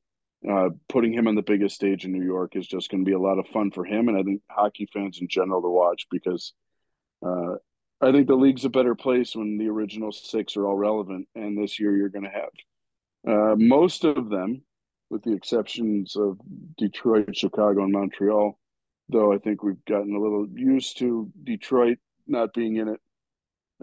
[0.50, 3.16] uh, putting him on the biggest stage in New York is just going to be
[3.16, 6.08] a lot of fun for him, and I think hockey fans in general to watch
[6.10, 6.54] because
[7.26, 7.56] uh,
[8.02, 11.28] I think the league's a better place when the original six are all relevant.
[11.36, 12.50] And this year, you're going to have
[13.28, 14.64] uh, most of them
[15.12, 16.40] with the exceptions of
[16.78, 18.58] Detroit, Chicago, and Montreal.
[19.10, 21.98] Though I think we've gotten a little used to Detroit
[22.28, 23.00] not being in it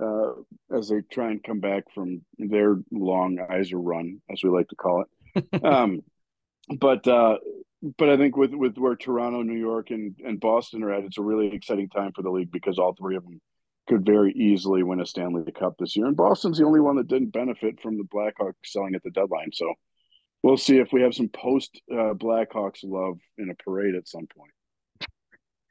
[0.01, 0.33] uh,
[0.75, 4.77] as they try and come back from their long Yzer run, as we like to
[4.77, 5.65] call it.
[5.65, 6.01] um,
[6.79, 7.37] but uh,
[7.99, 11.19] but I think with with where Toronto, New York, and and Boston are at, it's
[11.19, 13.39] a really exciting time for the league because all three of them
[13.87, 16.07] could very easily win a Stanley Cup this year.
[16.07, 19.51] And Boston's the only one that didn't benefit from the Blackhawks selling at the deadline.
[19.53, 19.75] So
[20.43, 24.27] we'll see if we have some post uh, Blackhawks love in a parade at some
[24.27, 24.53] point.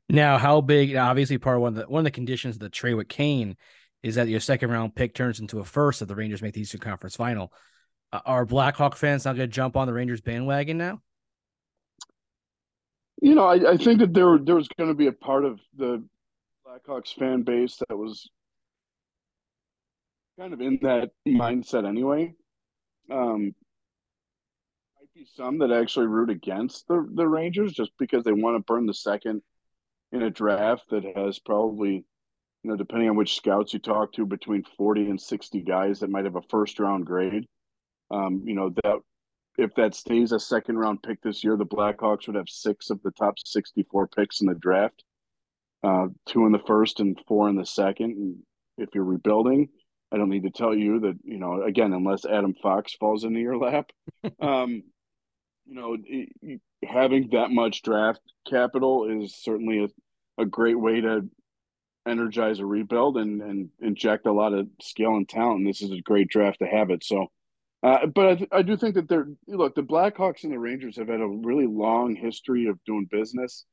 [0.10, 0.96] Now, how big?
[0.96, 3.58] Obviously, part of one of the one of the conditions of the trade with Kane
[4.04, 6.62] is that your second round pick turns into a first if the Rangers make the
[6.62, 7.52] Eastern Conference Final.
[8.14, 11.02] Uh, are Blackhawk fans not going to jump on the Rangers bandwagon now?
[13.22, 15.60] You know, I, I think that there there was going to be a part of
[15.76, 16.04] the
[16.66, 18.30] Blackhawks fan base that was
[20.40, 22.34] kind of in that mindset anyway.
[23.12, 23.54] Um,
[25.18, 28.86] be some that actually root against the the Rangers just because they want to burn
[28.86, 29.42] the second
[30.12, 32.06] in a draft that has probably
[32.64, 36.10] you know, depending on which scouts you talk to, between 40 and 60 guys that
[36.10, 37.48] might have a first round grade.
[38.12, 39.00] Um, you know, that
[39.58, 43.02] if that stays a second round pick this year, the Blackhawks would have six of
[43.04, 45.04] the top 64 picks in the draft,
[45.84, 48.18] uh, two in the first and four in the second.
[48.18, 48.36] And
[48.78, 49.70] if you're rebuilding,
[50.12, 53.40] I don't need to tell you that, you know, again, unless Adam Fox falls into
[53.40, 53.92] your lap,
[54.42, 54.84] um,
[55.68, 61.30] you know, having that much draft capital is certainly a, a great way to
[62.08, 65.60] energize a rebuild and, and inject a lot of skill and talent.
[65.60, 67.04] And this is a great draft to have it.
[67.04, 67.28] So,
[67.84, 70.98] uh, but I, th- I, do think that they're look the Blackhawks and the Rangers
[70.98, 73.66] have had a really long history of doing business.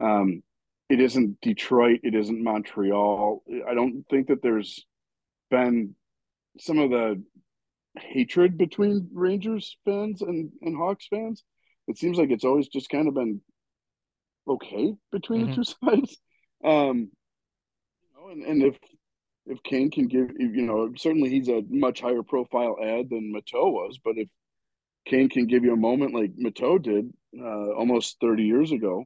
[0.00, 0.42] Um,
[0.88, 3.42] it isn't Detroit, it isn't Montreal.
[3.68, 4.86] I don't think that there's
[5.50, 5.94] been
[6.58, 7.22] some of the
[7.96, 11.44] hatred between Rangers fans and, and Hawks fans.
[11.86, 13.40] It seems like it's always just kind of been
[14.46, 15.50] okay between mm-hmm.
[15.50, 16.18] the two sides.
[16.64, 17.10] Um,
[18.30, 18.78] and, and if
[19.46, 23.72] if Kane can give, you know, certainly he's a much higher profile ad than Matteau
[23.72, 24.28] was, but if
[25.06, 29.04] Kane can give you a moment like Matteau did uh, almost 30 years ago,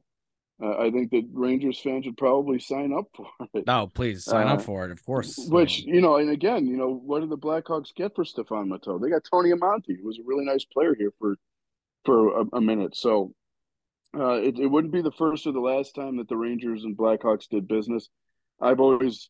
[0.61, 3.65] uh, I think that Rangers fans would probably sign up for it.
[3.65, 5.37] No, please sign uh, up for it, of course.
[5.49, 9.01] Which, you know, and again, you know, what did the Blackhawks get for Stefan Matteau?
[9.01, 11.35] They got Tony Amonte, who was a really nice player here for
[12.05, 12.95] for a, a minute.
[12.95, 13.33] So
[14.17, 16.97] uh, it, it wouldn't be the first or the last time that the Rangers and
[16.97, 18.09] Blackhawks did business.
[18.61, 19.29] I've always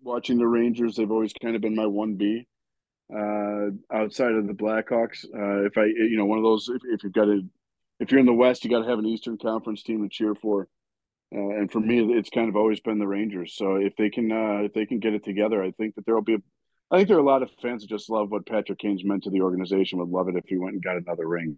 [0.00, 0.96] watching the Rangers.
[0.96, 2.46] They've always kind of been my one B.
[3.12, 7.02] Uh, outside of the Blackhawks, uh, if I, you know, one of those, if, if
[7.02, 7.42] you've got to,
[8.00, 10.34] if you're in the West, you got to have an Eastern Conference team to cheer
[10.34, 10.68] for.
[11.34, 13.54] Uh, and for me, it's kind of always been the Rangers.
[13.54, 16.14] So if they can, uh, if they can get it together, I think that there
[16.14, 16.34] will be.
[16.34, 16.38] A,
[16.90, 19.24] I think there are a lot of fans that just love what Patrick Kane's meant
[19.24, 19.98] to the organization.
[19.98, 21.56] Would love it if he went and got another ring.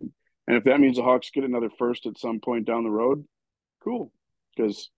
[0.49, 3.25] And if that means the Hawks get another first at some point down the road,
[3.85, 4.13] cool.
[4.57, 4.91] Because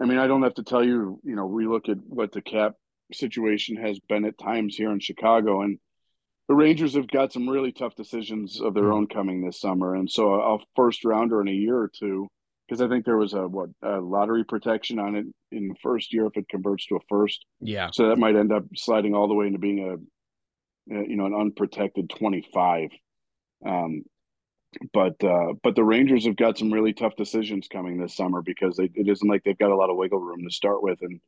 [0.00, 2.40] I mean, I don't have to tell you, you know, we look at what the
[2.40, 2.74] cap
[3.12, 5.78] situation has been at times here in Chicago, and
[6.48, 8.92] the Rangers have got some really tough decisions of their mm-hmm.
[8.92, 9.94] own coming this summer.
[9.94, 12.28] And so a first rounder in a year or two,
[12.66, 16.12] because I think there was a what a lottery protection on it in the first
[16.12, 17.44] year if it converts to a first.
[17.60, 17.90] Yeah.
[17.92, 21.34] So that might end up sliding all the way into being a, you know, an
[21.34, 22.90] unprotected twenty five.
[23.64, 24.02] Um,
[24.92, 28.76] but uh, but the Rangers have got some really tough decisions coming this summer because
[28.76, 31.20] they, it isn't like they've got a lot of wiggle room to start with, and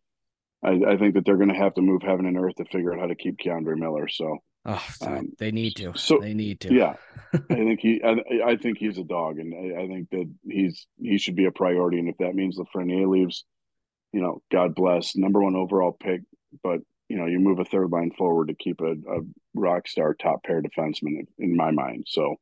[0.62, 2.92] I, I think that they're going to have to move heaven and earth to figure
[2.92, 4.06] out how to keep K'Andre Miller.
[4.08, 5.92] So, oh, um, they need to.
[5.96, 6.74] So they need to.
[6.74, 6.94] Yeah,
[7.34, 8.02] I think he.
[8.02, 11.46] I, I, think he's a dog, and I, I, think that he's he should be
[11.46, 11.98] a priority.
[11.98, 13.44] And if that means Lafreniere leaves,
[14.12, 16.22] you know, God bless, number one overall pick.
[16.62, 19.20] But you know, you move a third line forward to keep a, a
[19.54, 22.04] rock star top pair defenseman in, in my mind.
[22.06, 22.36] So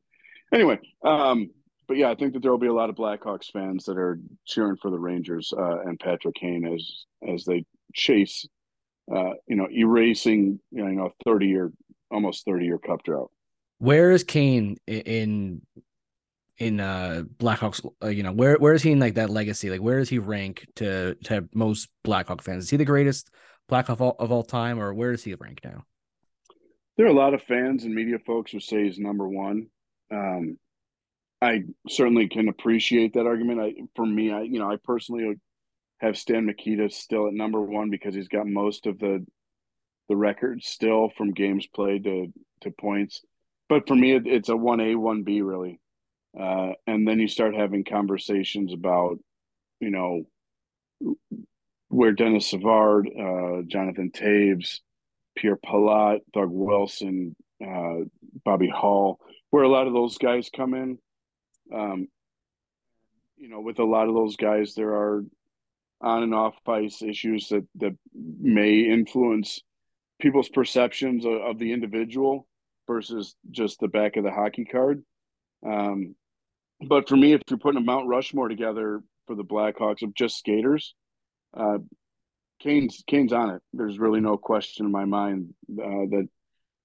[0.52, 1.50] anyway, um,
[1.86, 4.18] but yeah, I think that there will be a lot of Blackhawks fans that are
[4.44, 8.46] cheering for the Rangers uh, and Patrick Kane as as they chase,
[9.14, 11.72] uh, you know, erasing you know a thirty year,
[12.10, 13.30] almost thirty year Cup drought.
[13.78, 15.62] Where is Kane in
[16.58, 17.86] in uh Blackhawks?
[18.02, 19.70] Uh, you know, where where is he in like that legacy?
[19.70, 22.64] Like, where does he rank to to most Blackhawk fans?
[22.64, 23.30] Is he the greatest
[23.68, 25.84] Blackhawk of all, of all time, or where does he rank now?
[26.96, 29.66] There are a lot of fans and media folks who say he's number one.
[30.10, 30.56] Um,
[31.42, 33.60] I certainly can appreciate that argument.
[33.60, 35.34] I, for me, I you know, I personally
[36.00, 39.26] have Stan Mikita still at number one because he's got most of the
[40.08, 43.22] the record still from games played to to points.
[43.68, 45.80] But for me, it, it's a one A, one B really.
[46.38, 49.18] Uh, and then you start having conversations about,
[49.80, 50.24] you know,
[51.88, 54.80] where Denis Savard, uh, Jonathan Toews,
[55.34, 58.04] Pierre Pilote, Doug Wilson, uh,
[58.44, 59.18] Bobby Hull,
[59.50, 60.98] where a lot of those guys come in.
[61.72, 62.08] Um,
[63.36, 65.24] you know, with a lot of those guys, there are
[66.00, 69.60] on and off ice issues that that may influence
[70.20, 72.46] people's perceptions of, of the individual
[72.86, 75.02] versus just the back of the hockey card.
[75.66, 76.14] Um,
[76.86, 80.38] but for me, if you're putting a Mount Rushmore together for the Blackhawks of just
[80.38, 80.94] skaters,
[81.56, 81.78] uh,
[82.60, 83.62] Kane's Kane's on it.
[83.72, 86.28] There's really no question in my mind uh, that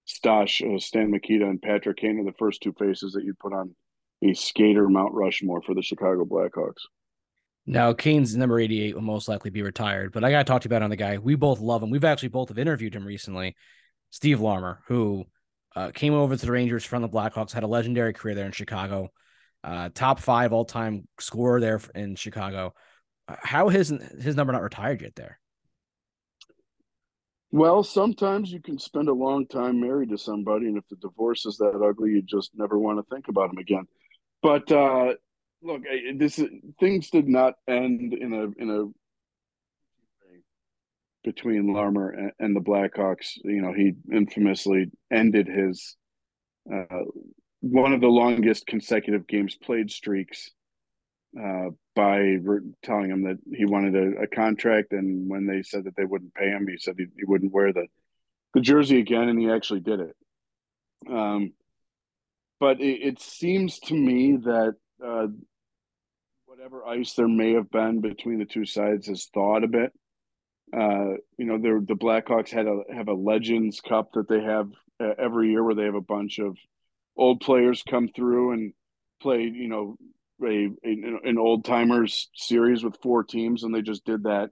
[0.08, 3.54] Stosh, uh, Stan Mikita, and Patrick Kane are the first two faces that you'd put
[3.54, 3.76] on
[4.24, 6.84] a skater Mount Rushmore for the Chicago Blackhawks.
[7.66, 10.66] Now, Kane's number 88 will most likely be retired, but I got to talk to
[10.66, 11.18] you about on the guy.
[11.20, 11.92] We both love him.
[11.92, 13.56] We've actually both have interviewed him recently.
[14.10, 15.26] Steve Larmer, who
[15.76, 18.52] uh, came over to the Rangers from the Blackhawks, had a legendary career there in
[18.52, 19.10] Chicago,
[19.64, 22.74] uh, top five all time scorer there in Chicago.
[23.28, 25.40] Uh, how his his number not retired yet there?
[27.52, 31.46] Well, sometimes you can spend a long time married to somebody, and if the divorce
[31.46, 33.86] is that ugly, you just never want to think about them again.
[34.42, 35.14] But uh,
[35.62, 35.82] look,
[36.16, 36.42] this
[36.80, 38.86] things did not end in a in a
[41.24, 43.38] between Larmer and, and the Blackhawks.
[43.44, 45.96] You know, he infamously ended his
[46.72, 47.04] uh,
[47.62, 50.52] one of the longest consecutive games played streaks
[51.40, 55.86] uh, by re- telling him that he wanted a, a, contract, and when they said
[55.86, 57.86] that they wouldn't pay him, he said he, he wouldn't wear the
[58.54, 60.16] the jersey again, and he actually did it.
[61.10, 61.54] Um,
[62.60, 65.28] but it, it seems to me that uh,
[66.62, 69.92] whatever ice there may have been between the two sides has thawed a bit.
[70.72, 74.70] Uh, you know, the Blackhawks had a have a Legends Cup that they have
[75.00, 76.56] uh, every year, where they have a bunch of
[77.18, 78.74] old players come through and
[79.24, 79.42] play.
[79.42, 79.96] You know,
[80.44, 84.52] a, a an old timers series with four teams, and they just did that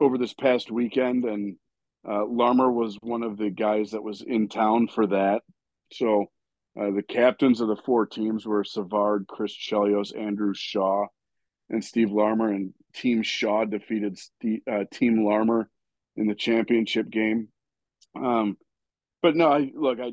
[0.00, 1.24] over this past weekend.
[1.24, 1.56] And
[2.06, 5.40] uh, Larmer was one of the guys that was in town for that.
[5.90, 6.26] So
[6.80, 11.06] uh, the captains of the four teams were Savard, Chris Chelios, Andrew Shaw,
[11.70, 12.50] and Steve Larmer.
[12.50, 15.70] And Team Shaw defeated Steve, uh, Team Larmer
[16.16, 17.48] in the championship game.
[18.16, 18.56] Um,
[19.22, 20.12] but no, I look, I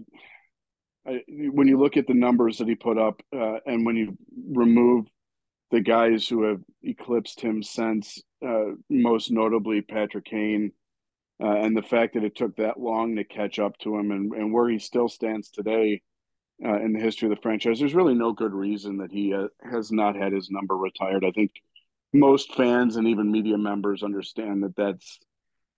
[1.05, 4.17] I, when you look at the numbers that he put up, uh, and when you
[4.51, 5.07] remove
[5.71, 10.71] the guys who have eclipsed him since, uh, most notably Patrick Kane,
[11.41, 14.31] uh, and the fact that it took that long to catch up to him, and,
[14.33, 16.01] and where he still stands today
[16.63, 19.47] uh, in the history of the franchise, there's really no good reason that he uh,
[19.69, 21.25] has not had his number retired.
[21.25, 21.51] I think
[22.13, 25.19] most fans and even media members understand that that's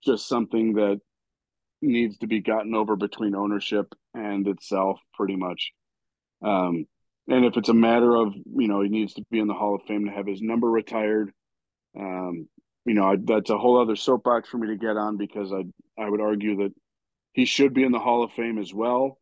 [0.04, 1.00] just something that
[1.80, 5.72] needs to be gotten over between ownership and itself, pretty much.
[6.42, 6.86] Um,
[7.28, 9.74] and if it's a matter of you know he needs to be in the Hall
[9.74, 11.32] of Fame to have his number retired,
[11.98, 12.48] um,
[12.84, 15.64] you know I, that's a whole other soapbox for me to get on because I
[16.00, 16.74] I would argue that
[17.32, 19.18] he should be in the Hall of Fame as well.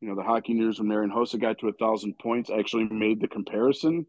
[0.00, 3.20] You know the Hockey News when Marian Hossa got to a thousand points actually made
[3.20, 4.06] the comparison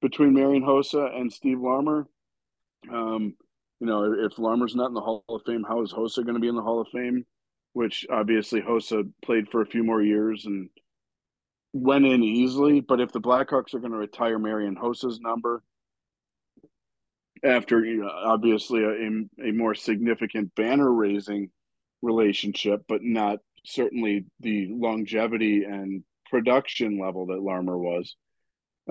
[0.00, 2.06] between Marian Hossa and Steve Larmer.
[2.92, 3.34] Um,
[3.80, 6.40] you know if Larmer's not in the Hall of Fame, how is Hossa going to
[6.40, 7.24] be in the Hall of Fame?
[7.76, 10.70] which obviously Hossa played for a few more years and
[11.74, 12.80] went in easily.
[12.80, 15.62] But if the Blackhawks are going to retire Marian Hossa's number
[17.44, 21.50] after you know, obviously a, a more significant banner raising
[22.00, 28.16] relationship, but not certainly the longevity and production level that Larmer was.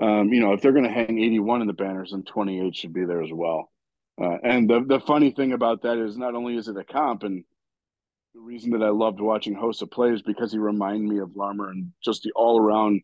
[0.00, 2.92] Um, you know, if they're going to hang 81 in the banners, then 28 should
[2.92, 3.70] be there as well.
[4.20, 7.22] Uh, and the the funny thing about that is not only is it a comp,
[7.22, 7.44] and
[8.34, 11.70] the reason that I loved watching Hossa play is because he reminded me of Larmer
[11.70, 13.02] and just the all around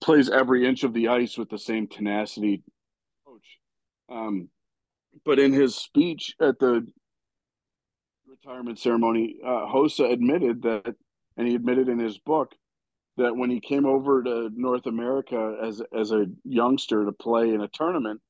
[0.00, 2.62] plays every inch of the ice with the same tenacity
[3.24, 3.58] coach.
[4.08, 4.48] Um,
[5.24, 6.86] but in his speech at the
[8.44, 10.94] retirement ceremony, uh, Hossa admitted that,
[11.36, 12.52] and he admitted in his book
[13.16, 17.62] that when he came over to North America as as a youngster to play in
[17.62, 18.20] a tournament,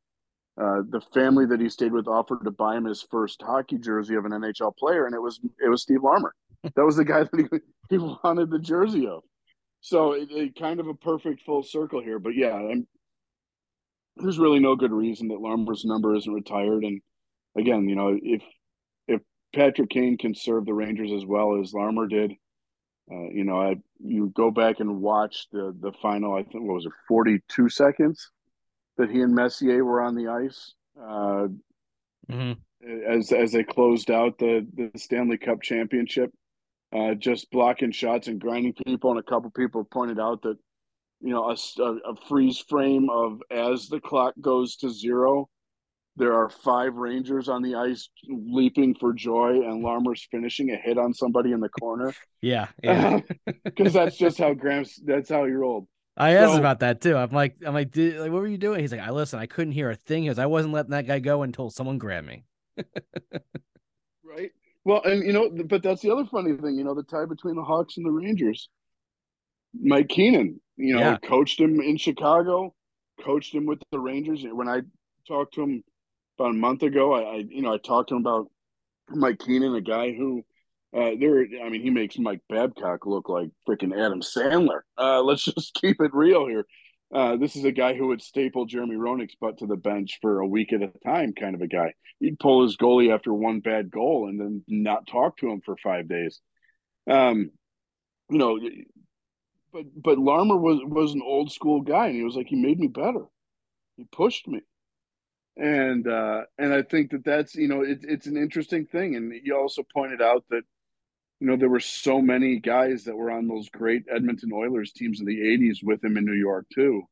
[0.60, 4.14] uh, the family that he stayed with offered to buy him his first hockey jersey
[4.14, 6.34] of an NHL player, and it was it was Steve Larmer.
[6.74, 7.58] That was the guy that he,
[7.90, 9.22] he wanted the jersey of.
[9.80, 12.18] So it, it kind of a perfect full circle here.
[12.18, 12.88] But yeah, I'm,
[14.16, 16.82] there's really no good reason that Larmer's number isn't retired.
[16.82, 17.00] And
[17.56, 18.42] again, you know, if
[19.54, 22.32] Patrick Kane can serve the Rangers as well as Larmer did,
[23.10, 26.34] uh, you know, I you go back and watch the the final.
[26.34, 28.30] I think what was it, 42 seconds
[28.96, 31.46] that he and Messier were on the ice uh,
[32.28, 32.52] mm-hmm.
[33.08, 36.32] as as they closed out the the Stanley Cup championship,
[36.92, 39.10] uh, just blocking shots and grinding people.
[39.10, 40.58] And a couple people pointed out that
[41.20, 45.48] you know a, a freeze frame of as the clock goes to zero
[46.16, 50.98] there are five Rangers on the ice leaping for joy, and Larmer's finishing a hit
[50.98, 52.12] on somebody in the corner.
[52.42, 53.20] Yeah, yeah.
[53.64, 55.00] Because that's just how Gramps.
[55.04, 55.88] That's how he rolled.
[56.16, 57.16] I asked so, about that too.
[57.16, 58.78] I'm like, I'm like, like, what were you doing?
[58.80, 59.40] He's like, I listen.
[59.40, 60.22] I couldn't hear a thing.
[60.22, 62.44] He goes, I wasn't letting that guy go until someone grabbed me.
[64.24, 64.52] right.
[64.84, 66.76] Well, and you know, but that's the other funny thing.
[66.76, 68.68] You know, the tie between the Hawks and the Rangers.
[69.74, 71.16] Mike Keenan, you know, yeah.
[71.16, 72.74] coached him in Chicago,
[73.24, 74.44] coached him with the Rangers.
[74.44, 74.82] When I
[75.26, 75.82] talked to him
[76.38, 78.50] about a month ago, I, I you know, I talked to him about
[79.10, 80.44] Mike Keenan, a guy who
[80.96, 84.80] uh, there, I mean, he makes Mike Babcock look like freaking Adam Sandler.
[84.96, 86.64] Uh, let's just keep it real here.
[87.14, 90.40] Uh, this is a guy who would staple Jeremy Roenick's butt to the bench for
[90.40, 91.92] a week at a time, kind of a guy.
[92.18, 95.76] He'd pull his goalie after one bad goal and then not talk to him for
[95.76, 96.40] five days.
[97.08, 97.50] Um,
[98.28, 98.58] you know,
[99.72, 102.80] but but Larmer was was an old school guy, and he was like, he made
[102.80, 103.26] me better.
[103.96, 104.62] He pushed me,
[105.56, 109.16] and uh, and I think that that's you know it, it's an interesting thing.
[109.16, 110.62] And he also pointed out that
[111.40, 115.20] you know, there were so many guys that were on those great Edmonton Oilers teams
[115.20, 117.02] in the '80s with him in New York too.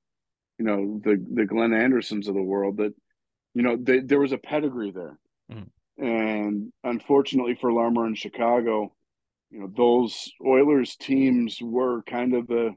[0.58, 2.78] You know, the the Glenn Andersons of the world.
[2.78, 2.94] That
[3.54, 5.18] you know, they, there was a pedigree there,
[5.52, 5.68] mm.
[5.98, 8.94] and unfortunately for Larmer in Chicago,
[9.50, 12.74] you know, those Oilers teams were kind of the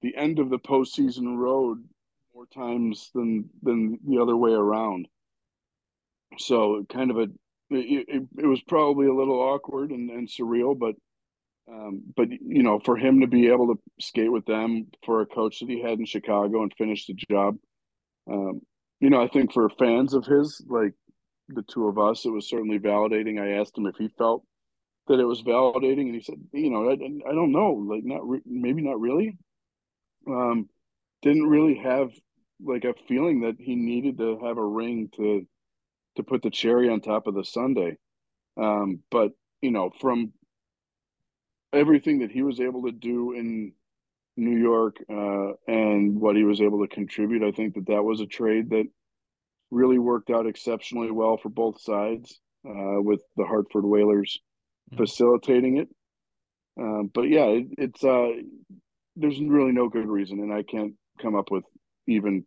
[0.00, 1.84] the end of the postseason road
[2.40, 5.06] more times than than the other way around.
[6.38, 7.22] So, kind of a
[7.72, 10.94] it, it, it, was probably a little awkward and, and surreal, but
[11.70, 15.26] um, but you know, for him to be able to skate with them for a
[15.26, 17.56] coach that he had in Chicago and finish the job,
[18.30, 18.60] um,
[19.00, 20.94] you know, I think for fans of his, like
[21.48, 23.40] the two of us, it was certainly validating.
[23.40, 24.44] I asked him if he felt
[25.08, 28.26] that it was validating, and he said, you know, I, I don't know, like not
[28.26, 29.36] re- maybe not really.
[30.26, 30.68] Um,
[31.22, 32.10] didn't really have
[32.64, 35.46] like a feeling that he needed to have a ring to
[36.16, 37.96] to put the cherry on top of the Sunday.
[38.56, 39.32] Um, but
[39.62, 40.32] you know, from
[41.72, 43.72] everything that he was able to do in
[44.36, 48.20] New York uh, and what he was able to contribute, I think that that was
[48.20, 48.86] a trade that
[49.70, 54.40] really worked out exceptionally well for both sides, uh, with the Hartford Whalers
[54.90, 55.02] mm-hmm.
[55.02, 55.88] facilitating it.
[56.80, 58.30] Um, but yeah, it, it's uh,
[59.16, 61.64] there's really no good reason, and I can't come up with
[62.12, 62.44] even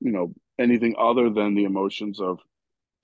[0.00, 2.38] you know anything other than the emotions of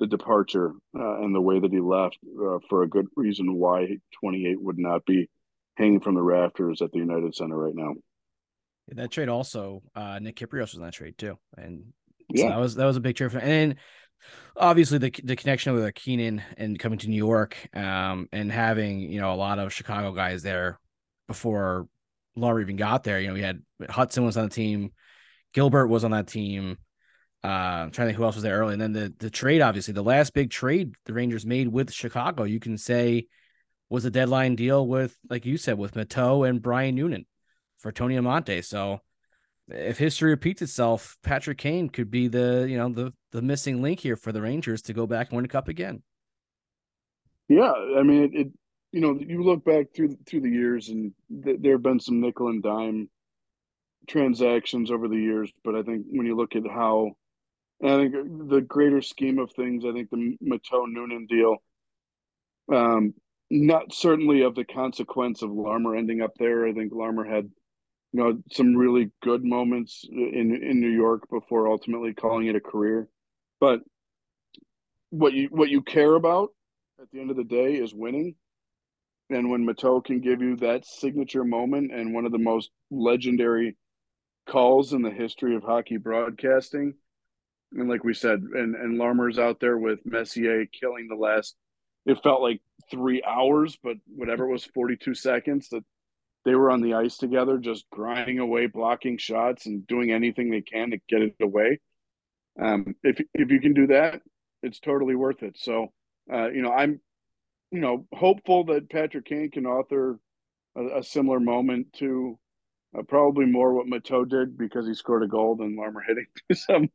[0.01, 3.89] the departure uh, and the way that he left uh, for a good reason why
[4.21, 5.29] 28 would not be
[5.77, 7.95] hanging from the rafters at the United Center right now.
[8.89, 11.93] That trade also, uh, Nick Kypreos was in that trade too, and
[12.37, 13.39] so yeah, that was that was a big trade for.
[13.39, 13.77] And
[14.57, 19.21] obviously the the connection with Keenan and coming to New York, um, and having you
[19.21, 20.81] know a lot of Chicago guys there
[21.27, 21.87] before
[22.37, 23.21] Larmer even got there.
[23.21, 24.93] You know, we had Hudson was on the team,
[25.53, 26.79] Gilbert was on that team.
[27.45, 29.61] Uh, I'm trying to think who else was there early, and then the the trade,
[29.61, 33.27] obviously, the last big trade the Rangers made with Chicago, you can say
[33.89, 37.25] was a deadline deal with, like you said, with Matteau and Brian Noonan
[37.79, 38.63] for Tony Amonte.
[38.65, 39.01] So
[39.69, 44.01] if history repeats itself, Patrick Kane could be the you know the the missing link
[44.01, 46.03] here for the Rangers to go back and win a cup again.
[47.49, 48.35] Yeah, I mean it.
[48.35, 48.49] it
[48.93, 51.13] you know, you look back through through the years, and
[51.45, 53.11] th- there have been some nickel and dime
[54.09, 55.51] transactions over the years.
[55.65, 57.13] But I think when you look at how
[57.83, 58.15] I think
[58.49, 61.59] the greater scheme of things, I think the Matteau Noonan deal,
[62.73, 63.15] um,
[63.51, 66.67] not certainly of the consequence of Larmer ending up there.
[66.67, 67.45] I think Larmer had,
[68.13, 72.61] you know, some really good moments in in New York before ultimately calling it a
[72.61, 73.09] career.
[73.61, 73.81] But
[75.11, 76.51] what you what you care about
[77.01, 78.35] at the end of the day is winning.
[79.31, 83.77] And when Matteau can give you that signature moment and one of the most legendary
[84.49, 86.95] calls in the history of hockey broadcasting,
[87.73, 91.55] and like we said, and and Larmer's out there with Messier killing the last.
[92.07, 95.85] It felt like three hours, but whatever it was, forty-two seconds that
[96.45, 100.63] they were on the ice together, just grinding away, blocking shots, and doing anything they
[100.63, 101.81] can to get it away.
[102.59, 104.23] Um, if if you can do that,
[104.63, 105.59] it's totally worth it.
[105.59, 105.93] So,
[106.33, 107.01] uh, you know, I'm,
[107.71, 110.19] you know, hopeful that Patrick Kane can author
[110.75, 112.39] a, a similar moment to
[112.97, 116.91] uh, probably more what Matteau did because he scored a goal than Larmer hitting someone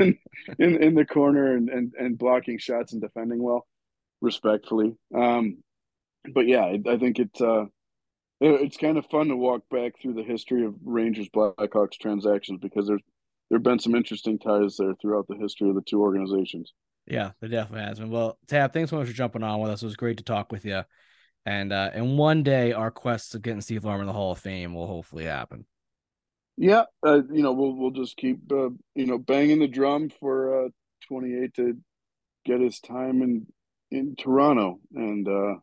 [0.00, 0.18] in,
[0.58, 3.66] in, in the corner and, and and blocking shots and defending well,
[4.20, 4.96] respectfully.
[5.14, 5.58] Um,
[6.34, 7.64] but yeah, I, I think it's uh,
[8.40, 12.58] it, it's kind of fun to walk back through the history of Rangers Blackhawks transactions
[12.60, 13.02] because there's
[13.48, 16.74] there have been some interesting ties there throughout the history of the two organizations.
[17.06, 18.10] Yeah, there definitely has been.
[18.10, 19.82] Well, Tab, thanks so much for jumping on with us.
[19.82, 20.82] It was great to talk with you.
[21.48, 24.38] And uh, and one day our quest of getting Steve Larmer in the Hall of
[24.38, 25.64] Fame will hopefully happen.
[26.58, 30.66] Yeah, uh, you know we'll we'll just keep uh, you know banging the drum for
[30.66, 30.68] uh,
[31.08, 31.78] 28 to
[32.44, 33.46] get his time in
[33.90, 35.54] in Toronto, and uh,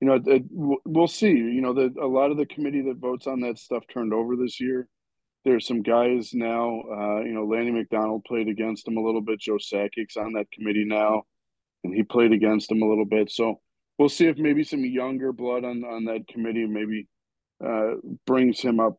[0.00, 1.32] you know, it, it, we'll see.
[1.32, 4.36] You know, the, a lot of the committee that votes on that stuff turned over
[4.36, 4.86] this year.
[5.44, 6.82] There's some guys now.
[6.82, 9.40] Uh, you know, Lanny McDonald played against him a little bit.
[9.40, 11.24] Joe Sakic's on that committee now,
[11.82, 13.32] and he played against him a little bit.
[13.32, 13.60] So
[13.98, 17.08] we'll see if maybe some younger blood on on that committee maybe
[17.64, 17.94] uh,
[18.26, 18.98] brings him up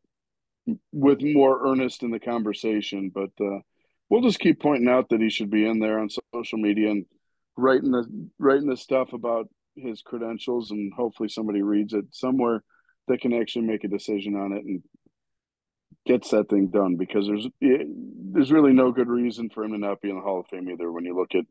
[0.92, 3.12] with more earnest in the conversation.
[3.14, 3.60] But uh,
[4.10, 7.06] we'll just keep pointing out that he should be in there on social media and
[7.56, 8.06] writing the
[8.40, 12.64] writing the stuff about his credentials, and hopefully somebody reads it somewhere
[13.08, 14.84] that can actually make a decision on it and
[16.06, 16.96] gets that thing done.
[16.98, 20.40] Because there's there's really no good reason for him to not be in the Hall
[20.40, 20.92] of Fame either.
[20.92, 21.46] When you look at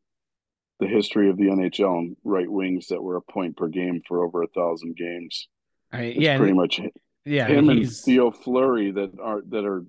[0.81, 4.25] the history of the NHL and right wings that were a point per game for
[4.25, 5.49] over a thousand games.
[5.93, 6.81] I mean, yeah, pretty much
[7.25, 9.85] yeah, him and and Theo Fleury that are that are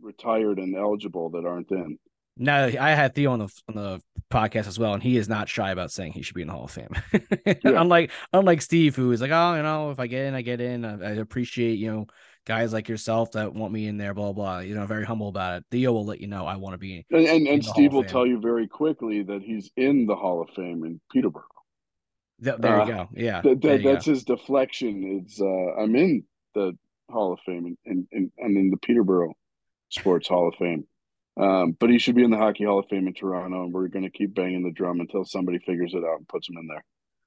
[0.00, 1.98] retired and eligible that aren't in.
[2.36, 4.00] Now I had Theo on the on the
[4.30, 6.54] podcast as well, and he is not shy about saying he should be in the
[6.54, 6.94] Hall of Fame.
[7.46, 7.54] yeah.
[7.64, 10.60] unlike unlike Steve, who is like, oh, you know, if I get in, I get
[10.60, 10.84] in.
[10.84, 12.06] I, I, appreciate you know
[12.44, 14.14] guys like yourself that want me in there.
[14.14, 14.58] Blah blah.
[14.60, 15.64] You know, very humble about it.
[15.70, 17.04] Theo will let you know I want to be.
[17.10, 20.48] And and, and Steve will tell you very quickly that he's in the Hall of
[20.50, 21.44] Fame in Peterborough.
[22.42, 23.08] Th- there you uh, go.
[23.12, 24.12] Yeah, th- th- that's go.
[24.12, 25.22] his deflection.
[25.22, 26.24] It's uh, I'm in
[26.54, 26.76] the
[27.10, 29.34] Hall of Fame and and I'm in the Peterborough
[29.90, 30.86] Sports Hall of Fame.
[31.36, 33.88] Um, but he should be in the Hockey Hall of Fame in Toronto, and we're
[33.88, 36.66] going to keep banging the drum until somebody figures it out and puts him in
[36.66, 36.84] there.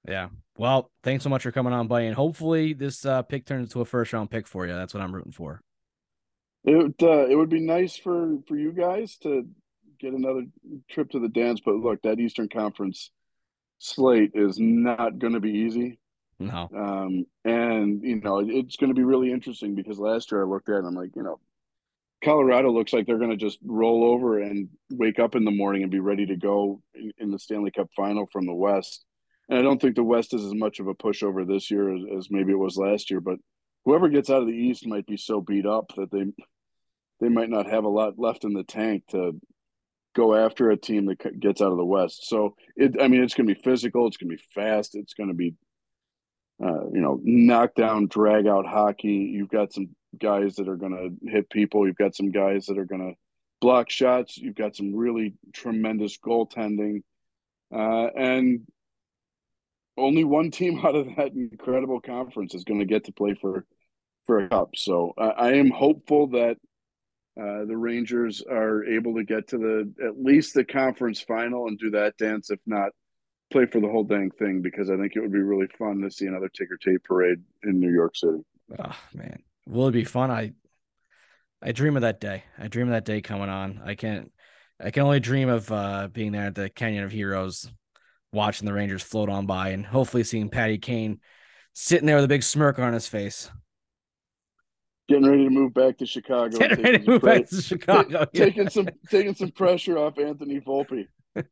[0.08, 0.30] Yeah.
[0.58, 3.82] Well, thanks so much for coming on, buddy, and hopefully this uh, pick turns into
[3.82, 4.74] a first round pick for you.
[4.74, 5.62] That's what I'm rooting for.
[6.64, 9.48] It uh, it would be nice for for you guys to
[10.00, 10.46] get another
[10.90, 13.12] trip to the dance, but look, that Eastern Conference
[13.80, 16.00] slate is not going to be easy.
[16.40, 16.70] No.
[16.76, 20.70] Um, and you know it's going to be really interesting because last year I looked
[20.70, 21.40] at it and I'm like, you know,
[22.24, 25.84] Colorado looks like they're going to just roll over and wake up in the morning
[25.84, 29.06] and be ready to go in, in, the Stanley Cup final from the West.
[29.50, 32.02] And I don't think the West is as much of a pushover this year as,
[32.18, 33.20] as maybe it was last year.
[33.20, 33.38] But
[33.86, 36.26] whoever gets out of the East might be so beat up that they
[37.20, 39.40] they might not have a lot left in the tank to
[40.16, 42.28] go after a team that gets out of the West.
[42.28, 44.08] So it, I mean, it's going to be physical.
[44.08, 44.96] It's going to be fast.
[44.96, 45.56] It's going to be,
[46.64, 49.32] uh, you know, knockdown, drag out hockey.
[49.34, 49.90] You've got some
[50.20, 50.92] guys that are going
[51.22, 51.88] to hit people.
[51.88, 53.18] You've got some guys that are going to
[53.62, 54.38] block shots.
[54.38, 57.02] You've got some really tremendous goaltending.
[57.74, 58.68] Uh, and
[59.98, 63.66] only one team out of that incredible conference is going to get to play for
[64.26, 64.70] for a cup.
[64.76, 66.58] So I am hopeful that
[67.40, 71.78] uh, the Rangers are able to get to the at least the conference final and
[71.78, 72.92] do that dance, if not
[73.52, 76.12] play for the whole dang thing, because I think it would be really fun to
[76.12, 78.40] see another ticker tape parade in New York City.
[78.80, 80.32] Oh man, will it be fun?
[80.32, 80.54] I
[81.62, 82.44] I dream of that day.
[82.58, 83.82] I dream of that day coming on.
[83.84, 84.32] I can't.
[84.80, 87.72] I can only dream of uh, being there at the Canyon of Heroes,
[88.34, 91.20] watching the Rangers float on by, and hopefully seeing Patty Kane
[91.74, 93.50] sitting there with a big smirk on his face.
[95.10, 96.58] Getting ready to move back to Chicago.
[96.58, 98.26] Getting ready to move back to Chicago.
[98.34, 101.08] taking some taking some pressure off Anthony Volpe.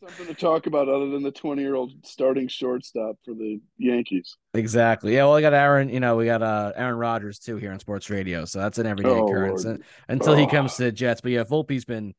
[0.00, 4.36] Something to talk about other than the 20 year old starting shortstop for the Yankees.
[4.54, 5.14] Exactly.
[5.14, 5.24] Yeah.
[5.24, 8.08] Well, we got Aaron, you know, we got uh, Aaron Rodgers too here on sports
[8.08, 8.44] radio.
[8.46, 9.82] So that's an everyday oh, occurrence Lord.
[10.08, 10.36] until oh.
[10.36, 11.20] he comes to the Jets.
[11.20, 12.14] But yeah, Volpe's been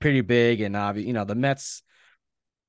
[0.00, 0.60] pretty big.
[0.60, 1.06] And, obvious.
[1.06, 1.82] you know, the Mets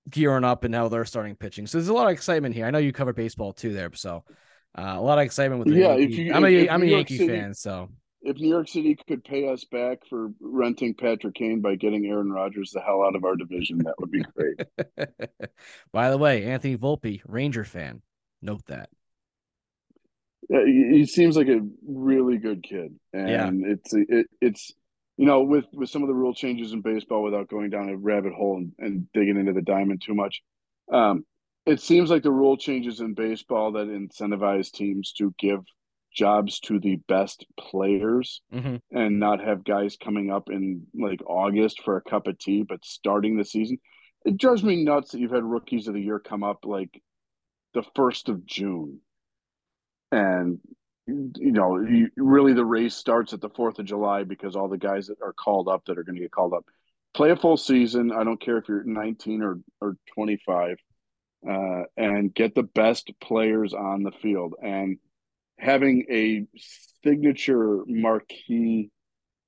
[0.09, 1.67] gearing up and now they're starting pitching.
[1.67, 2.65] So there's a lot of excitement here.
[2.65, 3.91] I know you cover baseball too there.
[3.93, 4.23] So
[4.77, 5.95] uh, a lot of excitement with the yeah.
[5.95, 6.13] Yankee.
[6.13, 7.53] If you, I'm a, if I'm a Yankee City, fan.
[7.53, 7.89] So
[8.21, 12.31] if New York City could pay us back for renting Patrick Kane by getting Aaron
[12.31, 14.61] Rodgers the hell out of our division, that would be great.
[15.93, 18.01] by the way, Anthony Volpe, Ranger fan.
[18.41, 18.89] Note that.
[20.49, 23.29] Yeah, he seems like a really good kid, and
[23.61, 23.71] yeah.
[23.71, 24.71] it's it, it's
[25.17, 27.97] you know with with some of the rule changes in baseball, without going down a
[27.97, 30.41] rabbit hole and, and digging into the diamond too much,
[30.91, 31.25] um,
[31.65, 35.59] it seems like the rule changes in baseball that incentivize teams to give
[36.13, 38.77] jobs to the best players mm-hmm.
[38.91, 42.83] and not have guys coming up in like August for a cup of tea, but
[42.83, 43.77] starting the season.
[44.25, 47.01] It drives me nuts that you've had rookies of the year come up like
[47.73, 48.99] the first of June.
[50.11, 50.59] And
[51.07, 54.77] you know, you, really the race starts at the 4th of July because all the
[54.77, 56.65] guys that are called up that are going to get called up
[57.13, 58.11] play a full season.
[58.11, 60.77] I don't care if you're 19 or, or 25
[61.49, 64.55] uh, and get the best players on the field.
[64.61, 64.97] And
[65.57, 66.45] having a
[67.03, 68.91] signature marquee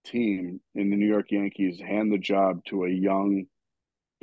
[0.05, 3.45] team in the New York Yankees hand the job to a young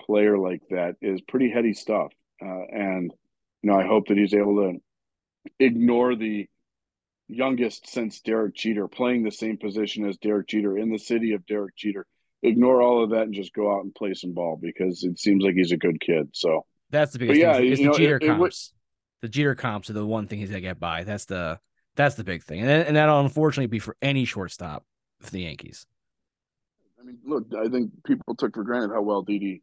[0.00, 2.12] player like that is pretty heady stuff.
[2.42, 3.12] Uh, and,
[3.62, 4.80] you know, I hope that he's able to
[5.60, 6.48] ignore the
[7.28, 11.44] youngest since Derek Jeter playing the same position as Derek Jeter in the city of
[11.46, 12.06] Derek Jeter.
[12.42, 15.42] ignore all of that and just go out and play some ball because it seems
[15.42, 16.28] like he's a good kid.
[16.32, 17.40] So that's the biggest.
[17.40, 17.74] yeah, thing.
[17.74, 18.72] The know, Jeter it- it comps.
[19.22, 21.02] the Jeter comps are the one thing he's gonna get by.
[21.04, 21.58] That's the
[21.96, 24.84] that's the big thing, and and that'll unfortunately be for any shortstop
[25.20, 25.86] for the Yankees.
[27.00, 29.62] I mean, look, I think people took for granted how well Didi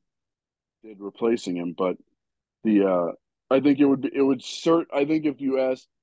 [0.84, 1.96] did replacing him, but
[2.64, 3.12] the uh
[3.50, 4.86] I think it would be it would cert.
[4.94, 6.03] I think if you asked a lot of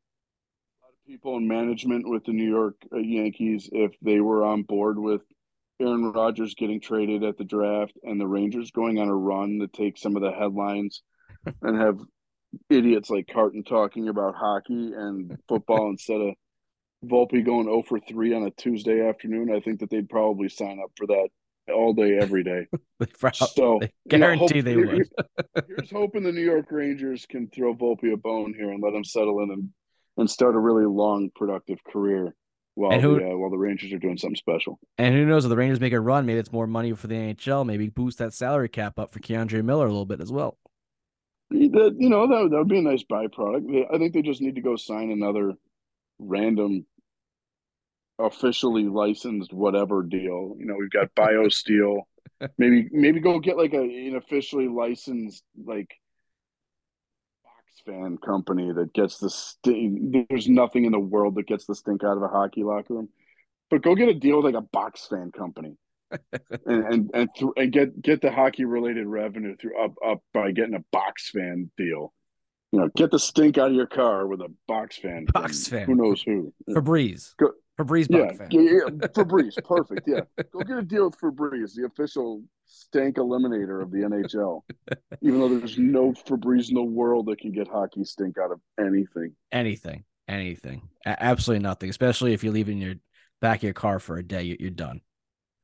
[1.11, 5.23] people in management with the New York uh, Yankees if they were on board with
[5.81, 9.67] Aaron Rodgers getting traded at the draft and the Rangers going on a run to
[9.67, 11.03] take some of the headlines
[11.63, 11.99] and have
[12.69, 16.35] idiots like Carton talking about hockey and football instead of
[17.05, 20.79] Volpe going 0 for 3 on a Tuesday afternoon, I think that they'd probably sign
[20.79, 21.29] up for that
[21.75, 22.69] all day, every day.
[23.01, 25.09] They prob- So they you know, guarantee hope- they would.
[25.67, 29.03] Here's hoping the New York Rangers can throw Volpe a bone here and let him
[29.03, 29.71] settle in and,
[30.21, 32.35] and start a really long, productive career
[32.75, 34.79] while who- the uh, while the Rangers are doing something special.
[34.99, 37.15] And who knows if the Rangers make a run, maybe it's more money for the
[37.15, 37.67] NHL.
[37.67, 40.57] Maybe boost that salary cap up for K'Andre Miller a little bit as well.
[41.51, 43.87] That you know that would, that would be a nice byproduct.
[43.93, 45.55] I think they just need to go sign another
[46.21, 46.87] random,
[48.19, 50.55] officially licensed whatever deal.
[50.59, 52.03] You know, we've got BioSteel.
[52.59, 55.91] maybe maybe go get like a an officially licensed like
[57.85, 60.27] fan company that gets the stink.
[60.29, 63.09] There's nothing in the world that gets the stink out of a hockey locker room.
[63.71, 65.77] But go get a deal with like a box fan company.
[66.67, 70.51] and and and, th- and get get the hockey related revenue through up up by
[70.51, 72.13] getting a box fan deal.
[72.73, 75.27] You know, get the stink out of your car with a box fan.
[75.33, 75.87] Box fan.
[75.87, 76.53] Who knows who?
[76.69, 77.37] Febreze.
[77.37, 77.53] Go-
[77.85, 78.49] Febreze Yeah, fan.
[78.51, 78.79] yeah, yeah,
[79.09, 80.07] Febreze, perfect.
[80.07, 80.21] Yeah,
[80.53, 84.63] go get a deal with Febreze, the official stank eliminator of the NHL.
[85.23, 88.61] Even though there's no Febreze in the world that can get hockey stink out of
[88.79, 89.33] anything.
[89.53, 90.05] Anything.
[90.29, 90.83] Anything.
[91.07, 91.91] A- absolutely nothing.
[91.91, 92.95] Especially if you leave it in your
[93.41, 95.01] back of your car for a day, you- you're done.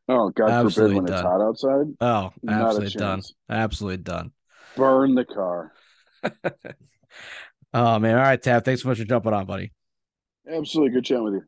[0.08, 1.14] Oh God Absolutely forbid when done.
[1.14, 1.86] it's hot outside.
[2.00, 3.22] Oh, absolutely done.
[3.50, 4.32] Absolutely done.
[4.76, 5.72] Burn the car.
[7.74, 8.16] Oh man.
[8.16, 8.64] All right, Tab.
[8.64, 9.72] Thanks so much for jumping on, buddy.
[10.48, 11.42] Absolutely good chatting with you.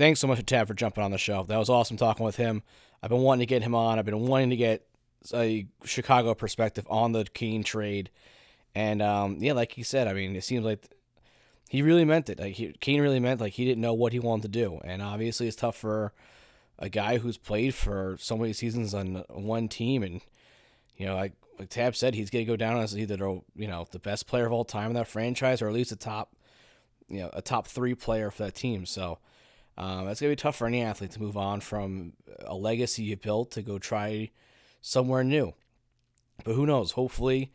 [0.00, 1.42] Thanks so much to Tab for jumping on the show.
[1.42, 2.62] That was awesome talking with him.
[3.02, 3.98] I've been wanting to get him on.
[3.98, 4.86] I've been wanting to get
[5.34, 8.08] a Chicago perspective on the Kane trade.
[8.74, 10.88] And um, yeah, like he said, I mean, it seems like
[11.68, 12.38] he really meant it.
[12.38, 14.80] Like he, really meant like he didn't know what he wanted to do.
[14.84, 16.14] And obviously, it's tough for
[16.78, 20.02] a guy who's played for so many seasons on one team.
[20.02, 20.22] And
[20.96, 23.68] you know, like like Tab said, he's going to go down as either the, you
[23.68, 26.34] know the best player of all time in that franchise, or at least a top,
[27.06, 28.86] you know, a top three player for that team.
[28.86, 29.18] So.
[29.80, 32.12] Um, it's gonna be tough for any athlete to move on from
[32.44, 34.28] a legacy you built to go try
[34.82, 35.54] somewhere new.
[36.44, 36.92] But who knows?
[36.92, 37.50] Hopefully,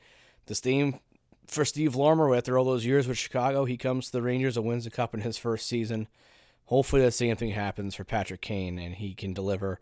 [0.47, 0.99] the same
[1.45, 4.65] for Steve Larmer after all those years with Chicago, he comes to the Rangers and
[4.65, 6.07] wins the cup in his first season.
[6.65, 9.79] Hopefully, the same thing happens for Patrick Kane and he can deliver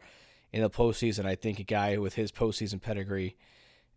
[0.51, 1.25] in the postseason.
[1.25, 3.37] I think a guy with his postseason pedigree.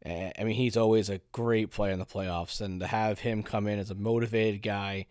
[0.04, 3.66] I mean, he's always a great player in the playoffs, and to have him come
[3.66, 5.06] in as a motivated guy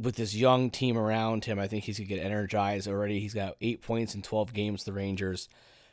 [0.00, 3.20] with this young team around him, I think he's gonna get energized already.
[3.20, 4.84] He's got eight points in twelve games.
[4.84, 5.48] The Rangers.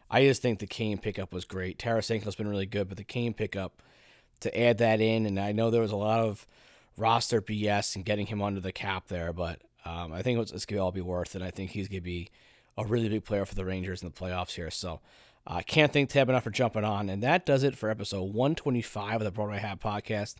[0.10, 1.78] I just think the Kane pickup was great.
[1.78, 3.82] Tarasenko's been really good, but the Kane pickup
[4.40, 6.48] to add that in, and I know there was a lot of
[6.96, 10.66] roster BS and getting him under the cap there, but um, I think it's, it's
[10.66, 11.42] gonna all be worth it.
[11.42, 12.30] I think he's gonna be
[12.78, 14.72] a really big player for the Rangers in the playoffs here.
[14.72, 15.02] So
[15.46, 18.34] I uh, can't thank Tab enough for jumping on, and that does it for episode
[18.34, 20.36] 125 of the Broadway Hat Podcast.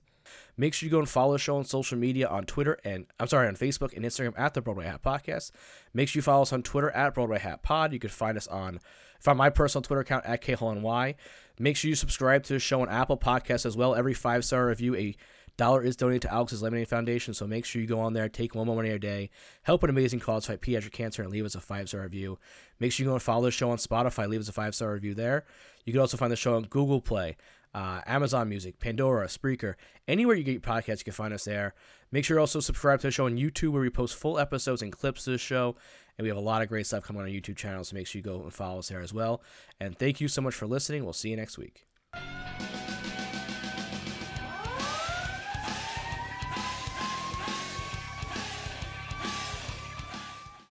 [0.58, 3.28] Make sure you go and follow the show on social media on Twitter and I'm
[3.28, 5.52] sorry on Facebook and Instagram at the Broadway Hat Podcast.
[5.94, 7.94] Make sure you follow us on Twitter at Broadway Hat Pod.
[7.94, 8.80] You can find us on
[9.20, 11.16] find my personal Twitter account at KHLNY.
[11.60, 13.96] Make sure you subscribe to the show on Apple Podcasts as well.
[13.96, 15.16] Every five star review, a
[15.58, 17.34] dollar is donated to Alex's Lemonade Foundation.
[17.34, 19.32] So make sure you go on there, take one moment of your day,
[19.64, 22.38] help an amazing cause fight pediatric cancer, and leave us a five star review.
[22.80, 24.94] Make sure you go and follow the show on Spotify, leave us a five star
[24.94, 25.46] review there.
[25.84, 27.38] You can also find the show on Google Play
[27.78, 29.76] uh, Amazon Music, Pandora, Spreaker,
[30.08, 31.76] anywhere you get your podcasts, you can find us there.
[32.12, 34.82] Make sure you also subscribe to the show on YouTube, where we post full episodes
[34.82, 35.76] and clips of the show.
[36.18, 38.08] And we have a lot of great stuff coming on our YouTube channel, so make
[38.08, 39.44] sure you go and follow us there as well.
[39.80, 41.04] And thank you so much for listening.
[41.04, 41.86] We'll see you next week.